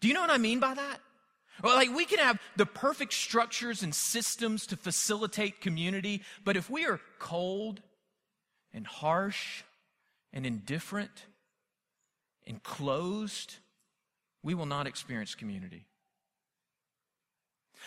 Do 0.00 0.08
you 0.08 0.14
know 0.14 0.20
what 0.20 0.30
I 0.30 0.38
mean 0.38 0.60
by 0.60 0.74
that? 0.74 1.00
Well, 1.62 1.76
like 1.76 1.94
we 1.94 2.04
can 2.04 2.18
have 2.18 2.40
the 2.56 2.66
perfect 2.66 3.12
structures 3.12 3.82
and 3.82 3.94
systems 3.94 4.66
to 4.68 4.76
facilitate 4.76 5.60
community, 5.60 6.22
but 6.44 6.56
if 6.56 6.68
we 6.68 6.86
are 6.86 7.00
cold 7.18 7.80
and 8.72 8.86
harsh 8.86 9.62
and 10.32 10.46
indifferent 10.46 11.26
and 12.46 12.62
closed, 12.62 13.56
we 14.42 14.54
will 14.54 14.66
not 14.66 14.86
experience 14.86 15.34
community. 15.34 15.86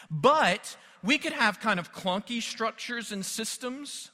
But 0.10 0.78
we 1.04 1.18
could 1.18 1.34
have 1.34 1.60
kind 1.60 1.80
of 1.80 1.94
clunky 1.94 2.42
structures 2.42 3.12
and 3.12 3.26
systems 3.26 4.12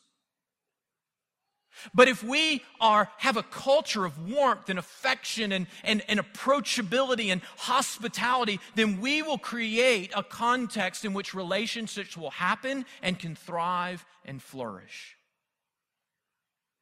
but 1.93 2.07
if 2.07 2.23
we 2.23 2.63
are, 2.79 3.09
have 3.17 3.37
a 3.37 3.43
culture 3.43 4.05
of 4.05 4.29
warmth 4.29 4.69
and 4.69 4.79
affection 4.79 5.51
and, 5.51 5.67
and, 5.83 6.01
and 6.07 6.19
approachability 6.19 7.31
and 7.31 7.41
hospitality, 7.57 8.59
then 8.75 9.01
we 9.01 9.21
will 9.21 9.37
create 9.37 10.11
a 10.15 10.23
context 10.23 11.05
in 11.05 11.13
which 11.13 11.33
relationships 11.33 12.15
will 12.15 12.31
happen 12.31 12.85
and 13.01 13.19
can 13.19 13.35
thrive 13.35 14.05
and 14.25 14.41
flourish. 14.41 15.17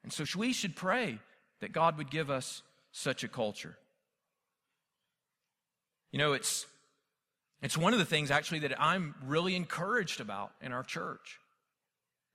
And 0.04 0.14
so 0.14 0.26
we 0.38 0.54
should 0.54 0.76
pray 0.76 1.20
that 1.62 1.72
God 1.72 1.97
would 1.97 2.10
give 2.10 2.30
us 2.30 2.62
such 2.91 3.24
a 3.24 3.28
culture. 3.28 3.78
You 6.12 6.20
know, 6.20 6.34
it's, 6.34 6.66
It's 7.62 7.78
one 7.78 7.93
of 7.93 8.00
the 8.00 8.06
things 8.06 8.32
actually 8.32 8.60
that 8.60 8.82
I'm 8.82 9.16
really 9.26 9.56
encouraged 9.56 10.22
about 10.22 10.52
in 10.62 10.72
our 10.72 10.84
church. 10.84 11.39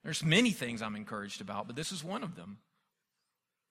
There's 0.04 0.22
many 0.22 0.50
things 0.50 0.82
I'm 0.82 0.96
encouraged 0.96 1.40
about, 1.40 1.66
but 1.66 1.76
this 1.76 1.90
is 1.90 2.04
one 2.04 2.22
of 2.22 2.36
them. 2.36 2.58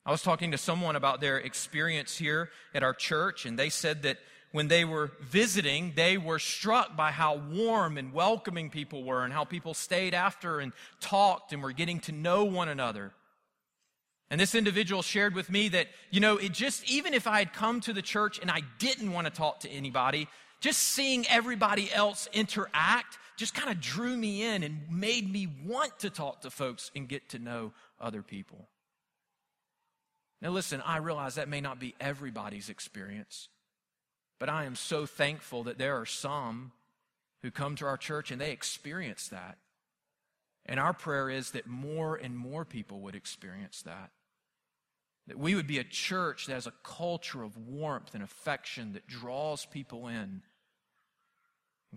I 0.05 0.11
was 0.11 0.21
talking 0.21 0.51
to 0.51 0.57
someone 0.57 0.95
about 0.95 1.21
their 1.21 1.37
experience 1.37 2.17
here 2.17 2.49
at 2.73 2.83
our 2.83 2.93
church, 2.93 3.45
and 3.45 3.57
they 3.57 3.69
said 3.69 4.03
that 4.03 4.17
when 4.51 4.67
they 4.67 4.83
were 4.83 5.11
visiting, 5.21 5.93
they 5.95 6.17
were 6.17 6.39
struck 6.39 6.95
by 6.95 7.11
how 7.11 7.35
warm 7.35 7.97
and 7.97 8.13
welcoming 8.13 8.69
people 8.69 9.03
were 9.03 9.23
and 9.23 9.31
how 9.31 9.45
people 9.45 9.73
stayed 9.73 10.13
after 10.13 10.59
and 10.59 10.73
talked 10.99 11.53
and 11.53 11.63
were 11.63 11.71
getting 11.71 11.99
to 12.01 12.11
know 12.11 12.43
one 12.43 12.67
another. 12.67 13.13
And 14.29 14.41
this 14.41 14.55
individual 14.55 15.01
shared 15.01 15.35
with 15.35 15.49
me 15.49 15.69
that, 15.69 15.87
you 16.11 16.19
know, 16.19 16.37
it 16.37 16.51
just, 16.51 16.89
even 16.89 17.13
if 17.13 17.27
I 17.27 17.39
had 17.39 17.53
come 17.53 17.81
to 17.81 17.93
the 17.93 18.01
church 18.01 18.39
and 18.39 18.49
I 18.49 18.61
didn't 18.79 19.11
want 19.11 19.25
to 19.25 19.33
talk 19.33 19.61
to 19.61 19.69
anybody, 19.69 20.27
just 20.59 20.79
seeing 20.79 21.25
everybody 21.27 21.91
else 21.91 22.27
interact 22.33 23.17
just 23.37 23.53
kind 23.53 23.69
of 23.69 23.79
drew 23.79 24.15
me 24.15 24.43
in 24.43 24.63
and 24.63 24.81
made 24.89 25.31
me 25.31 25.47
want 25.65 25.99
to 25.99 26.09
talk 26.09 26.41
to 26.41 26.49
folks 26.49 26.91
and 26.95 27.07
get 27.07 27.29
to 27.29 27.39
know 27.39 27.73
other 27.99 28.21
people. 28.21 28.67
Now, 30.41 30.49
listen, 30.49 30.81
I 30.85 30.97
realize 30.97 31.35
that 31.35 31.47
may 31.47 31.61
not 31.61 31.79
be 31.79 31.95
everybody's 31.99 32.69
experience, 32.69 33.47
but 34.39 34.49
I 34.49 34.65
am 34.65 34.75
so 34.75 35.05
thankful 35.05 35.63
that 35.63 35.77
there 35.77 35.99
are 35.99 36.05
some 36.05 36.73
who 37.41 37.51
come 37.51 37.75
to 37.77 37.85
our 37.85 37.97
church 37.97 38.29
and 38.29 38.41
they 38.41 38.51
experience 38.51 39.29
that. 39.29 39.57
And 40.65 40.79
our 40.79 40.93
prayer 40.93 41.29
is 41.29 41.51
that 41.51 41.67
more 41.67 42.15
and 42.15 42.37
more 42.37 42.65
people 42.65 43.01
would 43.01 43.15
experience 43.15 43.81
that. 43.83 44.11
That 45.27 45.39
we 45.39 45.55
would 45.55 45.67
be 45.67 45.79
a 45.79 45.83
church 45.83 46.47
that 46.47 46.53
has 46.53 46.67
a 46.67 46.73
culture 46.83 47.43
of 47.43 47.57
warmth 47.57 48.13
and 48.13 48.23
affection 48.23 48.93
that 48.93 49.07
draws 49.07 49.65
people 49.65 50.07
in 50.07 50.41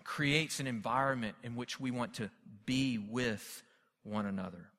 creates 0.07 0.61
an 0.61 0.69
environment 0.69 1.35
in 1.43 1.57
which 1.57 1.81
we 1.81 1.91
want 1.91 2.15
to 2.15 2.31
be 2.65 2.97
with 2.97 3.63
one 4.05 4.25
another. 4.25 4.71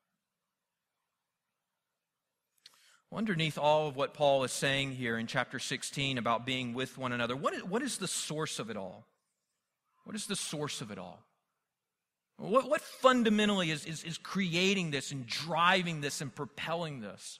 Well, 3.11 3.19
underneath 3.19 3.57
all 3.57 3.89
of 3.89 3.95
what 3.95 4.13
Paul 4.13 4.45
is 4.45 4.53
saying 4.53 4.93
here 4.93 5.17
in 5.17 5.27
chapter 5.27 5.59
16 5.59 6.17
about 6.17 6.45
being 6.45 6.73
with 6.73 6.97
one 6.97 7.11
another, 7.11 7.35
what 7.35 7.53
is, 7.53 7.63
what 7.63 7.81
is 7.81 7.97
the 7.97 8.07
source 8.07 8.57
of 8.57 8.69
it 8.69 8.77
all? 8.77 9.05
What 10.05 10.15
is 10.15 10.27
the 10.27 10.35
source 10.35 10.79
of 10.79 10.91
it 10.91 10.97
all? 10.97 11.19
What, 12.37 12.69
what 12.69 12.81
fundamentally 12.81 13.69
is, 13.69 13.85
is, 13.85 14.03
is 14.03 14.17
creating 14.17 14.91
this 14.91 15.11
and 15.11 15.27
driving 15.27 15.99
this 15.99 16.21
and 16.21 16.33
propelling 16.33 17.01
this? 17.01 17.39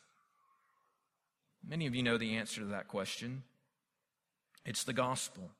Many 1.66 1.88
of 1.88 1.96
you 1.96 2.04
know 2.04 2.18
the 2.18 2.36
answer 2.36 2.62
to 2.62 2.68
that 2.68 2.88
question. 2.90 3.44
It's 4.66 4.84
the 4.84 4.94
gospel. 4.94 5.52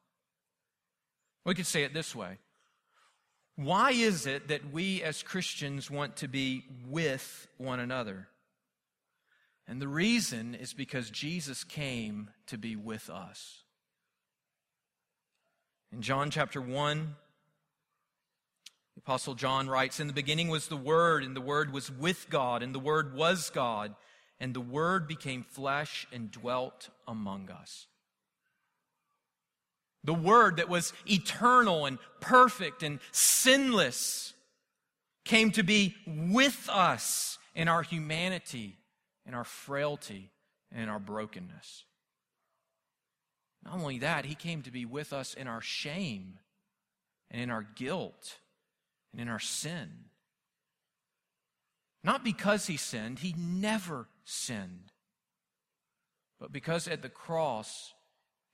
We 1.48 1.56
could 1.56 1.66
say 1.66 1.84
it 1.84 1.94
this 1.94 2.14
way 2.14 2.38
Why 3.56 3.92
is 3.92 4.28
it 4.28 4.50
that 4.50 4.72
we 4.72 5.02
as 5.02 5.24
Christians 5.24 5.90
want 5.90 6.18
to 6.18 6.28
be 6.28 6.66
with 6.86 7.48
one 7.58 7.80
another? 7.80 8.28
And 9.66 9.82
the 9.82 9.88
reason 9.88 10.56
is 10.56 10.74
because 10.74 11.10
Jesus 11.10 11.64
came 11.64 12.30
to 12.48 12.58
be 12.58 12.76
with 12.76 13.10
us. 13.10 13.64
In 15.92 16.02
John 16.02 16.32
chapter 16.32 16.62
1, 16.62 17.16
the 18.96 19.00
Apostle 19.00 19.34
John 19.34 19.70
writes 19.70 20.00
In 20.02 20.08
the 20.08 20.14
beginning 20.14 20.50
was 20.50 20.68
the 20.68 20.76
Word, 20.76 21.24
and 21.24 21.36
the 21.36 21.42
Word 21.42 21.72
was 21.72 21.90
with 21.90 22.30
God, 22.30 22.62
and 22.62 22.76
the 22.76 22.80
Word 22.80 23.16
was 23.16 23.50
God, 23.50 23.96
and 24.40 24.54
the 24.54 24.62
Word 24.62 25.08
became 25.08 25.44
flesh 25.44 26.08
and 26.12 26.30
dwelt 26.30 26.90
among 27.08 27.50
us. 27.50 27.88
The 30.04 30.14
Word 30.14 30.58
that 30.58 30.70
was 30.70 30.94
eternal 31.06 31.86
and 31.86 32.00
perfect 32.20 32.84
and 32.84 33.00
sinless 33.12 34.34
came 35.26 35.52
to 35.52 35.64
be 35.64 35.96
with 36.06 36.70
us 36.72 37.38
in 37.54 37.68
our 37.68 37.84
humanity, 37.84 38.78
in 39.26 39.34
our 39.34 39.44
frailty, 39.44 40.32
and 40.72 40.84
in 40.84 40.90
our 40.90 41.00
brokenness. 41.00 41.84
Not 43.64 43.76
only 43.76 44.00
that, 44.00 44.26
He 44.26 44.36
came 44.36 44.62
to 44.62 44.72
be 44.72 44.86
with 44.86 45.12
us 45.12 45.34
in 45.34 45.48
our 45.48 45.62
shame 45.62 46.40
and 47.30 47.42
in 47.42 47.50
our 47.50 47.68
guilt 47.76 48.38
and 49.12 49.22
in 49.22 49.28
our 49.28 49.40
sin. 49.40 49.90
Not 52.04 52.24
because 52.24 52.68
He 52.68 52.78
sinned, 52.78 53.20
He 53.20 53.36
never 53.38 54.08
sinned, 54.24 54.94
but 56.40 56.54
because 56.54 56.88
at 56.88 57.02
the 57.02 57.10
cross, 57.10 57.94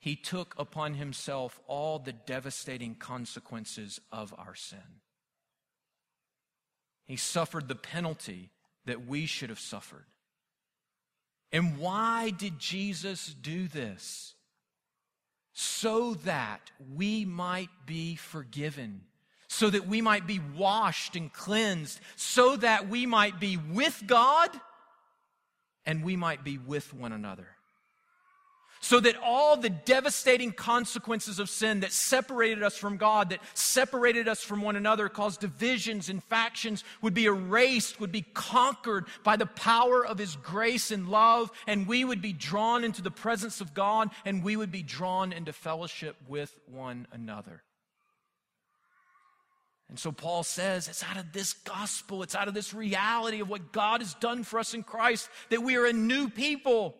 he 0.04 0.18
took 0.18 0.54
upon 0.58 0.95
himself 0.95 1.62
all 1.66 1.97
the 1.97 2.12
devastating 2.12 2.93
consequences 2.93 4.01
of 4.12 4.36
our 4.38 4.54
sin. 4.54 4.99
He 7.06 7.16
suffered 7.16 7.70
the 7.70 7.76
penalty 7.76 8.49
that 8.86 9.08
we 9.08 9.26
should 9.26 9.47
have 9.47 9.62
suffered. 9.62 10.04
And 11.54 11.78
why 11.78 12.32
did 12.32 12.60
Jesus 12.60 13.28
do 13.28 13.70
this? 13.70 14.36
So 15.54 16.16
that 16.26 16.72
we 16.93 17.24
might 17.24 17.70
be 17.86 18.18
forgiven, 18.18 19.04
so 19.47 19.70
that 19.70 19.88
we 19.88 20.01
might 20.01 20.28
be 20.28 20.41
washed 20.58 21.16
and 21.16 21.32
cleansed, 21.32 22.01
so 22.18 22.58
that 22.58 22.89
we 22.89 23.06
might 23.06 23.39
be 23.39 23.56
with 23.56 24.04
God 24.06 24.49
and 25.86 26.04
we 26.04 26.18
might 26.18 26.43
be 26.43 26.58
with 26.58 26.93
one 26.93 27.14
another 27.14 27.53
so 28.84 28.99
that 28.99 29.15
all 29.23 29.55
the 29.55 29.69
devastating 29.69 30.51
consequences 30.51 31.39
of 31.39 31.49
sin 31.49 31.79
that 31.79 31.93
separated 31.93 32.61
us 32.63 32.75
from 32.75 32.97
God, 32.97 33.29
that 33.29 33.39
separated 33.53 34.27
us 34.27 34.43
from 34.43 34.61
one 34.61 34.75
another, 34.75 35.07
caused 35.07 35.39
divisions 35.39 36.09
and 36.09 36.21
factions, 36.25 36.84
would 37.01 37.13
be 37.13 37.23
erased, 37.23 38.01
would 38.01 38.11
be 38.11 38.25
conquered 38.34 39.05
by 39.23 39.38
the 39.38 39.45
power 39.45 40.05
of 40.05 40.17
His 40.17 40.36
grace 40.36 40.91
and 40.91 41.07
love, 41.07 41.49
and 41.65 41.88
we 41.88 42.03
would 42.03 42.21
be 42.21 42.34
drawn 42.34 42.84
into 42.84 43.01
the 43.01 43.09
presence 43.09 43.61
of 43.61 43.73
God, 43.73 44.09
and 44.25 44.43
we 44.43 44.57
would 44.57 44.71
be 44.71 44.84
drawn 44.84 45.31
into 45.31 45.53
fellowship 45.53 46.17
with 46.27 46.53
one 46.65 47.07
another. 47.13 47.63
And 49.88 49.97
so 49.97 50.11
Paul 50.11 50.43
says 50.43 50.89
it's 50.89 51.05
out 51.05 51.15
of 51.15 51.31
this 51.31 51.53
gospel, 51.53 52.21
it's 52.21 52.36
out 52.36 52.49
of 52.49 52.53
this 52.53 52.73
reality 52.73 53.39
of 53.39 53.47
what 53.47 53.71
God 53.71 54.01
has 54.01 54.13
done 54.15 54.43
for 54.43 54.59
us 54.59 54.73
in 54.73 54.84
Christ 54.84 55.29
that 55.51 55.63
we 55.63 55.77
are 55.77 55.86
a 55.86 55.93
new 55.93 56.29
people 56.29 56.97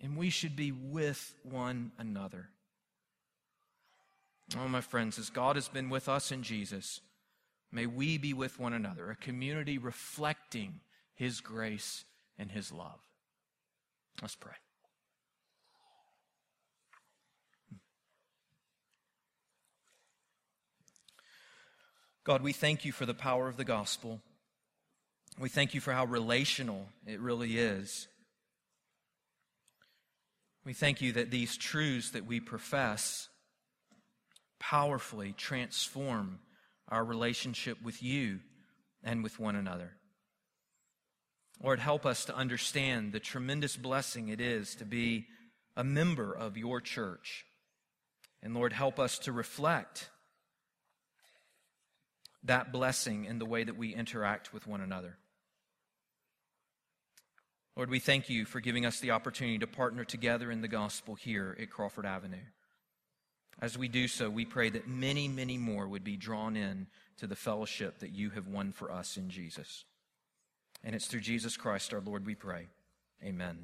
and 0.00 0.16
we 0.16 0.30
should 0.30 0.56
be 0.56 0.72
with 0.72 1.34
one 1.42 1.92
another. 1.98 2.48
Oh, 4.56 4.68
my 4.68 4.80
friends, 4.80 5.18
as 5.18 5.30
God 5.30 5.56
has 5.56 5.68
been 5.68 5.88
with 5.88 6.08
us 6.08 6.30
in 6.30 6.42
Jesus, 6.42 7.00
may 7.72 7.86
we 7.86 8.18
be 8.18 8.34
with 8.34 8.60
one 8.60 8.72
another, 8.72 9.10
a 9.10 9.16
community 9.16 9.78
reflecting 9.78 10.80
His 11.14 11.40
grace 11.40 12.04
and 12.38 12.50
His 12.50 12.70
love. 12.70 13.00
Let's 14.20 14.36
pray. 14.36 14.52
God, 22.24 22.42
we 22.42 22.52
thank 22.52 22.86
you 22.86 22.92
for 22.92 23.04
the 23.04 23.14
power 23.14 23.48
of 23.48 23.58
the 23.58 23.64
gospel. 23.64 24.20
We 25.38 25.50
thank 25.50 25.74
you 25.74 25.80
for 25.80 25.92
how 25.92 26.06
relational 26.06 26.86
it 27.06 27.20
really 27.20 27.58
is. 27.58 28.08
We 30.64 30.72
thank 30.72 31.02
you 31.02 31.12
that 31.12 31.30
these 31.30 31.56
truths 31.56 32.10
that 32.10 32.26
we 32.26 32.40
profess 32.40 33.28
powerfully 34.58 35.34
transform 35.36 36.38
our 36.88 37.04
relationship 37.04 37.82
with 37.82 38.02
you 38.02 38.40
and 39.02 39.22
with 39.22 39.38
one 39.38 39.56
another. 39.56 39.92
Lord, 41.62 41.80
help 41.80 42.06
us 42.06 42.24
to 42.26 42.34
understand 42.34 43.12
the 43.12 43.20
tremendous 43.20 43.76
blessing 43.76 44.28
it 44.28 44.40
is 44.40 44.74
to 44.76 44.84
be 44.84 45.26
a 45.76 45.84
member 45.84 46.32
of 46.32 46.56
your 46.56 46.80
church. 46.80 47.44
And 48.42 48.54
Lord, 48.54 48.72
help 48.72 48.98
us 48.98 49.18
to 49.20 49.32
reflect 49.32 50.08
that 52.42 52.72
blessing 52.72 53.24
in 53.24 53.38
the 53.38 53.46
way 53.46 53.64
that 53.64 53.76
we 53.76 53.94
interact 53.94 54.52
with 54.52 54.66
one 54.66 54.80
another. 54.80 55.16
Lord, 57.76 57.90
we 57.90 57.98
thank 57.98 58.30
you 58.30 58.44
for 58.44 58.60
giving 58.60 58.86
us 58.86 59.00
the 59.00 59.10
opportunity 59.10 59.58
to 59.58 59.66
partner 59.66 60.04
together 60.04 60.50
in 60.50 60.60
the 60.60 60.68
gospel 60.68 61.16
here 61.16 61.56
at 61.60 61.70
Crawford 61.70 62.06
Avenue. 62.06 62.36
As 63.60 63.76
we 63.76 63.88
do 63.88 64.06
so, 64.06 64.30
we 64.30 64.44
pray 64.44 64.70
that 64.70 64.88
many, 64.88 65.26
many 65.26 65.58
more 65.58 65.88
would 65.88 66.04
be 66.04 66.16
drawn 66.16 66.56
in 66.56 66.86
to 67.18 67.26
the 67.26 67.36
fellowship 67.36 67.98
that 67.98 68.12
you 68.12 68.30
have 68.30 68.46
won 68.46 68.72
for 68.72 68.92
us 68.92 69.16
in 69.16 69.28
Jesus. 69.28 69.84
And 70.84 70.94
it's 70.94 71.06
through 71.06 71.20
Jesus 71.20 71.56
Christ 71.56 71.92
our 71.92 72.00
Lord 72.00 72.26
we 72.26 72.34
pray. 72.34 72.68
Amen. 73.24 73.58